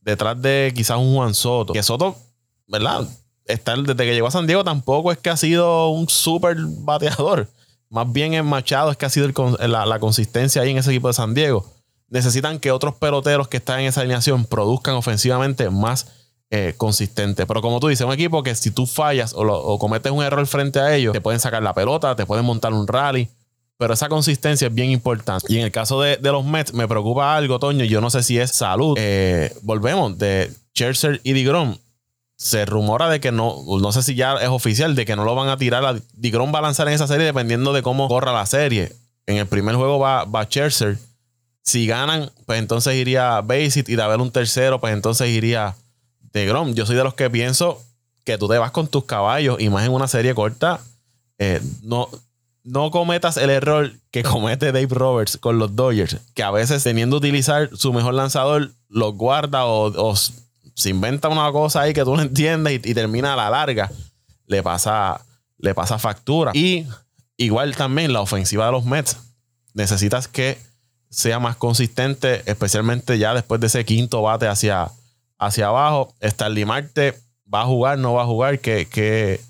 detrás 0.00 0.40
de 0.40 0.72
quizás 0.74 0.96
un 0.96 1.14
Juan 1.14 1.34
Soto, 1.34 1.72
que 1.72 1.82
Soto, 1.82 2.16
¿verdad? 2.66 3.06
Desde 3.46 3.96
que 3.96 4.14
llegó 4.14 4.26
a 4.26 4.30
San 4.30 4.46
Diego 4.46 4.64
tampoco 4.64 5.12
es 5.12 5.18
que 5.18 5.30
ha 5.30 5.36
sido 5.36 5.88
un 5.88 6.08
súper 6.08 6.56
bateador. 6.58 7.48
Más 7.90 8.10
bien 8.12 8.34
en 8.34 8.46
Machado 8.46 8.90
es 8.90 8.96
que 8.96 9.06
ha 9.06 9.10
sido 9.10 9.28
la, 9.58 9.98
consistencia 10.00 10.62
ahí 10.62 10.70
en 10.70 10.78
ese 10.78 10.90
equipo 10.90 11.08
de 11.08 11.14
San 11.14 11.34
Diego. 11.34 11.64
Necesitan 12.08 12.58
que 12.58 12.72
otros 12.72 12.94
peloteros 12.96 13.48
que 13.48 13.58
están 13.58 13.80
en 13.80 13.86
esa 13.86 14.00
alineación 14.00 14.44
produzcan 14.46 14.94
ofensivamente 14.94 15.68
más 15.70 16.08
eh, 16.50 16.74
consistente. 16.76 17.46
Pero 17.46 17.62
como 17.62 17.80
tú 17.80 17.88
dices, 17.88 18.06
un 18.06 18.12
equipo 18.12 18.42
que 18.42 18.54
si 18.54 18.70
tú 18.70 18.86
fallas 18.86 19.32
o, 19.36 19.78
cometes 19.78 20.10
un 20.10 20.22
error 20.22 20.46
frente 20.46 20.80
a 20.80 20.94
ellos, 20.94 21.12
te 21.12 21.20
pueden 21.20 21.40
sacar 21.40 21.62
la 21.62 21.74
pelota, 21.74 22.16
te 22.16 22.26
pueden 22.26 22.44
montar 22.44 22.72
un 22.72 22.86
rally. 22.86 23.28
Pero 23.76 23.94
esa 23.94 24.08
consistencia 24.08 24.68
es 24.68 24.74
bien 24.74 24.90
importante. 24.90 25.46
Y 25.52 25.58
en 25.58 25.64
el 25.64 25.72
caso 25.72 26.00
de, 26.00 26.18
los 26.20 26.44
Mets, 26.44 26.72
me 26.72 26.86
preocupa 26.86 27.36
algo, 27.36 27.58
Toño. 27.58 27.84
Yo 27.84 28.00
no 28.00 28.08
sé 28.10 28.22
si 28.22 28.38
es 28.38 28.52
salud. 28.52 28.96
Eh, 28.98 29.52
volvemos 29.62 30.16
de 30.16 30.52
Scherzer 30.74 31.20
y 31.24 31.32
DeGrom 31.32 31.76
se 32.36 32.66
rumora 32.66 33.08
de 33.08 33.20
que 33.20 33.32
no, 33.32 33.62
no 33.80 33.92
sé 33.92 34.02
si 34.02 34.14
ya 34.14 34.34
es 34.34 34.48
oficial, 34.48 34.94
de 34.94 35.04
que 35.04 35.16
no 35.16 35.24
lo 35.24 35.34
van 35.34 35.48
a 35.48 35.56
tirar. 35.56 35.84
A, 35.84 35.94
Digron 36.14 36.52
va 36.54 36.58
a 36.58 36.62
lanzar 36.62 36.88
en 36.88 36.94
esa 36.94 37.06
serie 37.06 37.26
dependiendo 37.26 37.72
de 37.72 37.82
cómo 37.82 38.08
corra 38.08 38.32
la 38.32 38.46
serie. 38.46 38.92
En 39.26 39.36
el 39.36 39.46
primer 39.46 39.76
juego 39.76 39.98
va, 39.98 40.24
va 40.24 40.44
Scherzer. 40.44 40.98
Si 41.62 41.86
ganan, 41.86 42.30
pues 42.46 42.58
entonces 42.58 42.94
iría 42.94 43.40
Basit 43.40 43.88
y 43.88 43.96
de 43.96 44.02
haber 44.02 44.20
un 44.20 44.30
tercero, 44.30 44.80
pues 44.80 44.92
entonces 44.92 45.28
iría 45.28 45.74
Grom 46.32 46.74
Yo 46.74 46.84
soy 46.84 46.96
de 46.96 47.04
los 47.04 47.14
que 47.14 47.30
pienso 47.30 47.80
que 48.24 48.38
tú 48.38 48.48
te 48.48 48.58
vas 48.58 48.72
con 48.72 48.88
tus 48.88 49.04
caballos 49.04 49.60
y 49.60 49.68
más 49.68 49.86
en 49.86 49.92
una 49.92 50.08
serie 50.08 50.34
corta. 50.34 50.80
Eh, 51.38 51.60
no, 51.82 52.08
no 52.64 52.90
cometas 52.90 53.36
el 53.36 53.50
error 53.50 53.92
que 54.10 54.22
comete 54.22 54.72
Dave 54.72 54.88
Roberts 54.90 55.36
con 55.38 55.58
los 55.58 55.76
Dodgers, 55.76 56.18
que 56.34 56.42
a 56.42 56.50
veces 56.50 56.82
teniendo 56.82 57.16
utilizar 57.16 57.70
su 57.74 57.92
mejor 57.92 58.14
lanzador, 58.14 58.72
los 58.88 59.14
guarda 59.14 59.66
o, 59.66 59.86
o 59.86 60.16
se 60.74 60.90
inventa 60.90 61.28
una 61.28 61.50
cosa 61.52 61.82
ahí 61.82 61.92
que 61.92 62.04
tú 62.04 62.16
no 62.16 62.22
entiendes 62.22 62.80
y, 62.84 62.94
termina 62.94 63.32
a 63.32 63.36
la 63.36 63.50
larga, 63.50 63.90
le 64.46 64.62
pasa, 64.62 65.20
le 65.58 65.74
pasa 65.74 65.98
factura. 65.98 66.50
Y 66.54 66.84
igual 67.36 67.76
también 67.76 68.12
la 68.12 68.20
ofensiva 68.20 68.66
de 68.66 68.72
los 68.72 68.84
Mets. 68.84 69.18
Necesitas 69.72 70.28
que 70.28 70.58
sea 71.08 71.38
más 71.38 71.56
consistente, 71.56 72.42
especialmente 72.46 73.18
ya 73.18 73.34
después 73.34 73.60
de 73.60 73.68
ese 73.68 73.84
quinto 73.84 74.22
bate 74.22 74.48
hacia, 74.48 74.88
hacia 75.38 75.68
abajo. 75.68 76.12
Starly 76.20 76.64
Marte 76.64 77.14
va 77.52 77.62
a 77.62 77.66
jugar, 77.66 77.98
no 77.98 78.14
va 78.14 78.22
a 78.22 78.26
jugar. 78.26 78.58
¿Qué, 78.58 78.86
qué, 78.92 79.40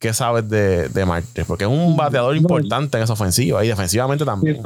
qué 0.00 0.12
sabes 0.12 0.48
de, 0.48 0.88
de, 0.88 1.06
Marte? 1.06 1.44
Porque 1.44 1.64
es 1.64 1.70
un 1.70 1.96
bateador 1.96 2.36
importante 2.36 2.96
en 2.96 3.04
esa 3.04 3.12
ofensiva 3.12 3.64
y 3.64 3.68
defensivamente 3.68 4.24
también. 4.24 4.60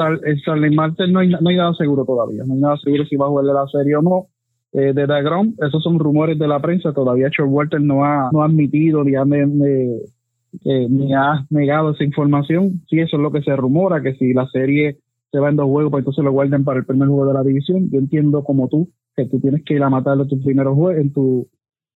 Marte 0.74 1.06
no 1.08 1.20
hay, 1.20 1.28
no 1.28 1.48
hay 1.48 1.56
nada 1.56 1.74
seguro 1.74 2.06
todavía. 2.06 2.44
No 2.46 2.54
hay 2.54 2.60
nada 2.60 2.76
seguro 2.82 3.04
si 3.04 3.16
va 3.16 3.26
a 3.26 3.28
jugar 3.28 3.44
de 3.44 3.52
la 3.52 3.66
serie 3.66 3.96
o 3.96 4.02
no 4.02 4.26
eh, 4.72 4.92
de 4.92 5.06
Dagrom, 5.06 5.54
esos 5.66 5.82
son 5.82 5.98
rumores 5.98 6.38
de 6.38 6.46
la 6.46 6.60
prensa, 6.60 6.92
todavía 6.92 7.30
Walter 7.46 7.80
no 7.80 8.04
ha, 8.04 8.28
no 8.32 8.42
ha 8.42 8.46
admitido 8.46 9.02
ni 9.02 9.14
ha, 9.14 9.24
ni 9.24 11.14
ha 11.14 11.46
negado 11.50 11.90
esa 11.90 12.04
información. 12.04 12.82
Sí, 12.88 13.00
eso 13.00 13.16
es 13.16 13.22
lo 13.22 13.32
que 13.32 13.42
se 13.42 13.56
rumora, 13.56 14.02
que 14.02 14.14
si 14.14 14.32
la 14.32 14.46
serie 14.48 14.98
se 15.30 15.38
va 15.38 15.50
en 15.50 15.56
dos 15.56 15.66
juegos, 15.66 15.90
pues 15.90 16.02
entonces 16.02 16.24
lo 16.24 16.32
guarden 16.32 16.64
para 16.64 16.80
el 16.80 16.86
primer 16.86 17.08
juego 17.08 17.26
de 17.26 17.34
la 17.34 17.42
división. 17.42 17.90
Yo 17.90 17.98
entiendo 17.98 18.44
como 18.44 18.68
tú, 18.68 18.88
que 19.16 19.26
tú 19.26 19.40
tienes 19.40 19.64
que 19.64 19.74
ir 19.74 19.82
a 19.82 19.90
matarlo 19.90 20.26
tus 20.26 20.42
primeros 20.42 20.74
juegos 20.74 21.02
en 21.02 21.12
tu, 21.12 21.48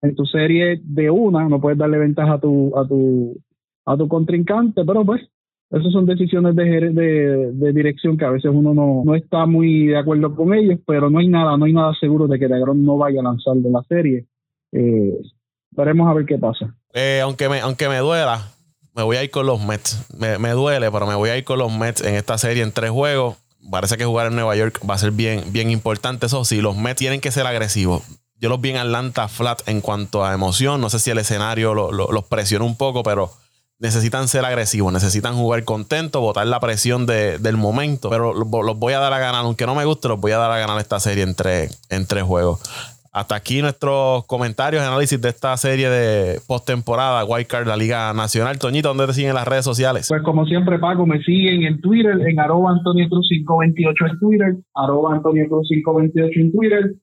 en 0.01 0.15
tu 0.15 0.25
serie 0.25 0.81
de 0.83 1.09
una, 1.09 1.47
no 1.47 1.61
puedes 1.61 1.77
darle 1.77 1.97
ventaja 1.97 2.33
a 2.33 2.39
tu, 2.39 2.77
a 2.77 2.87
tu, 2.87 3.37
a 3.85 3.97
tu 3.97 4.07
contrincante, 4.07 4.83
pero 4.85 5.05
pues 5.05 5.21
esas 5.71 5.93
son 5.93 6.05
decisiones 6.05 6.53
de, 6.55 6.63
de, 7.53 7.73
dirección 7.73 8.17
que 8.17 8.25
a 8.25 8.29
veces 8.29 8.51
uno 8.53 8.73
no, 8.73 9.03
no, 9.05 9.15
está 9.15 9.45
muy 9.45 9.87
de 9.87 9.97
acuerdo 9.97 10.35
con 10.35 10.53
ellos, 10.53 10.79
pero 10.85 11.09
no 11.09 11.19
hay 11.19 11.29
nada, 11.29 11.55
no 11.55 11.63
hay 11.63 11.71
nada 11.71 11.93
seguro 11.97 12.27
de 12.27 12.37
que 12.37 12.49
Degrom 12.49 12.83
no 12.83 12.97
vaya 12.97 13.21
a 13.21 13.23
lanzar 13.23 13.55
de 13.55 13.69
la 13.69 13.81
serie. 13.83 14.25
Eh, 14.73 15.17
veremos 15.71 16.09
a 16.09 16.13
ver 16.13 16.25
qué 16.25 16.37
pasa. 16.37 16.75
Eh, 16.93 17.21
aunque, 17.23 17.47
me, 17.47 17.61
aunque 17.61 17.87
me 17.87 17.99
duela, 17.99 18.49
me 18.93 19.03
voy 19.03 19.15
a 19.15 19.23
ir 19.23 19.31
con 19.31 19.45
los 19.45 19.65
Mets. 19.65 20.09
Me, 20.19 20.37
me, 20.39 20.49
duele, 20.49 20.91
pero 20.91 21.07
me 21.07 21.15
voy 21.15 21.29
a 21.29 21.37
ir 21.37 21.45
con 21.45 21.57
los 21.57 21.71
Mets 21.71 22.03
en 22.03 22.15
esta 22.15 22.37
serie 22.37 22.63
en 22.63 22.73
tres 22.73 22.91
juegos. 22.91 23.37
parece 23.69 23.95
que 23.95 24.03
jugar 24.03 24.27
en 24.27 24.35
Nueva 24.35 24.57
York 24.57 24.81
va 24.89 24.95
a 24.95 24.97
ser 24.97 25.11
bien, 25.11 25.41
bien 25.53 25.71
importante. 25.71 26.25
Eso 26.25 26.43
sí, 26.43 26.59
los 26.61 26.75
Mets 26.75 26.99
tienen 26.99 27.21
que 27.21 27.31
ser 27.31 27.47
agresivos. 27.47 28.03
Yo 28.35 28.49
los 28.49 28.59
vi 28.59 28.71
en 28.71 28.77
Atlanta 28.77 29.29
flat 29.29 29.61
en 29.69 29.79
cuanto 29.79 30.25
a 30.25 30.33
emoción. 30.33 30.81
No 30.81 30.89
sé 30.89 30.99
si 30.99 31.11
el 31.11 31.19
escenario 31.19 31.73
los 31.73 32.25
presionó 32.25 32.65
un 32.65 32.75
poco, 32.75 33.03
pero 33.03 33.29
necesitan 33.81 34.27
ser 34.27 34.45
agresivos, 34.45 34.93
necesitan 34.93 35.35
jugar 35.35 35.63
contento, 35.63 36.21
botar 36.21 36.45
la 36.47 36.59
presión 36.59 37.05
del 37.05 37.57
momento. 37.57 38.09
Pero 38.09 38.33
los, 38.33 38.77
voy 38.77 38.93
a 38.93 38.99
dar 38.99 39.11
a 39.11 39.19
ganar, 39.19 39.43
aunque 39.43 39.65
no 39.65 39.75
me 39.75 39.85
guste, 39.85 40.07
los 40.07 40.21
voy 40.21 40.31
a 40.31 40.37
dar 40.37 40.51
a 40.51 40.59
ganar 40.59 40.79
esta 40.79 40.99
serie 40.99 41.23
en 41.23 41.35
tres 42.05 42.23
juegos. 42.23 42.61
Hasta 43.13 43.35
aquí 43.35 43.61
nuestros 43.61 44.25
comentarios 44.25 44.81
análisis 44.81 45.19
de 45.19 45.27
esta 45.27 45.57
serie 45.57 45.89
de 45.89 46.39
postemporada, 46.47 47.25
Card, 47.45 47.67
la 47.67 47.75
Liga 47.75 48.13
Nacional. 48.13 48.57
Toñito, 48.57 48.87
¿dónde 48.87 49.07
te 49.07 49.13
siguen 49.13 49.33
las 49.33 49.45
redes 49.45 49.65
sociales? 49.65 50.07
Pues 50.07 50.21
como 50.23 50.45
siempre, 50.45 50.79
Paco, 50.79 51.05
me 51.05 51.21
siguen 51.21 51.63
en 51.63 51.81
Twitter, 51.81 52.21
en 52.25 52.39
arroba 52.39 52.71
Antonio 52.71 53.09
Cruz 53.09 53.27
528 53.29 54.05
en 54.05 54.19
Twitter, 54.19 54.55
arroba 54.75 55.15
Antonio 55.15 55.45
Cruz 55.49 55.67
528 55.67 56.39
en 56.39 56.51
Twitter. 56.53 56.95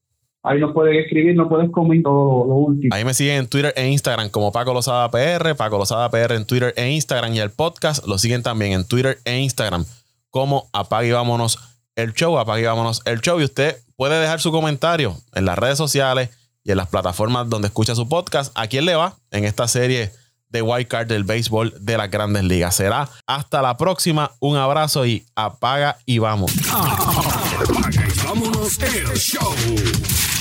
Ahí 0.49 0.59
nos 0.61 0.73
pueden 0.73 0.95
escribir, 0.95 1.37
nos 1.37 1.47
pueden 1.49 1.71
comentar 1.71 2.11
todo 2.11 2.47
lo 2.47 2.55
último. 2.55 2.95
Ahí 2.95 3.05
me 3.05 3.13
siguen 3.13 3.37
en 3.37 3.49
Twitter 3.49 3.75
e 3.77 3.87
Instagram 3.89 4.31
como 4.31 4.51
Paco 4.51 4.73
Lozada 4.73 5.11
PR, 5.11 5.55
Paco 5.55 5.77
Lozada 5.77 6.09
PR 6.11 6.35
en 6.37 6.47
Twitter 6.47 6.73
e 6.75 6.91
Instagram 6.91 7.35
y 7.35 7.41
el 7.41 7.51
podcast 7.51 8.07
lo 8.07 8.17
siguen 8.17 8.43
también 8.43 8.73
en 8.73 8.89
Twitter 8.89 9.19
e 9.27 9.39
Instagram 9.41 9.85
como 10.31 10.71
Apague 10.73 11.09
y 11.09 11.13
Vámonos 11.13 11.59
el 11.97 12.15
Show, 12.15 12.39
Apague 12.39 12.63
y 12.63 12.65
Vámonos 12.65 13.03
el 13.05 13.21
Show 13.21 13.39
y 13.41 13.45
usted 13.45 13.77
puede 13.97 14.19
dejar 14.19 14.41
su 14.41 14.51
comentario 14.51 15.15
en 15.35 15.45
las 15.45 15.59
redes 15.59 15.77
sociales 15.77 16.31
y 16.65 16.71
en 16.71 16.79
las 16.79 16.89
plataformas 16.89 17.51
donde 17.51 17.69
escucha 17.69 17.95
su 17.95 18.09
podcast. 18.09 18.51
¿A 18.55 18.69
quién 18.69 18.87
le 18.87 18.95
va 18.95 19.17
en 19.31 19.45
esta 19.45 19.69
serie 19.69 20.13
de 20.49 20.63
White 20.63 20.89
Card 20.89 21.09
del 21.09 21.25
béisbol 21.25 21.75
de 21.79 21.99
las 21.99 22.11
grandes 22.11 22.45
ligas? 22.45 22.75
Será 22.75 23.11
hasta 23.27 23.61
la 23.61 23.77
próxima. 23.77 24.31
Un 24.41 24.57
abrazo 24.57 25.05
y 25.05 25.27
apaga 25.35 25.99
y 26.07 26.21
vamos. 26.21 26.53
Apaga 26.73 28.07
y 28.07 28.27
vámonos 28.27 28.79
el 28.79 29.15
show. 29.15 30.38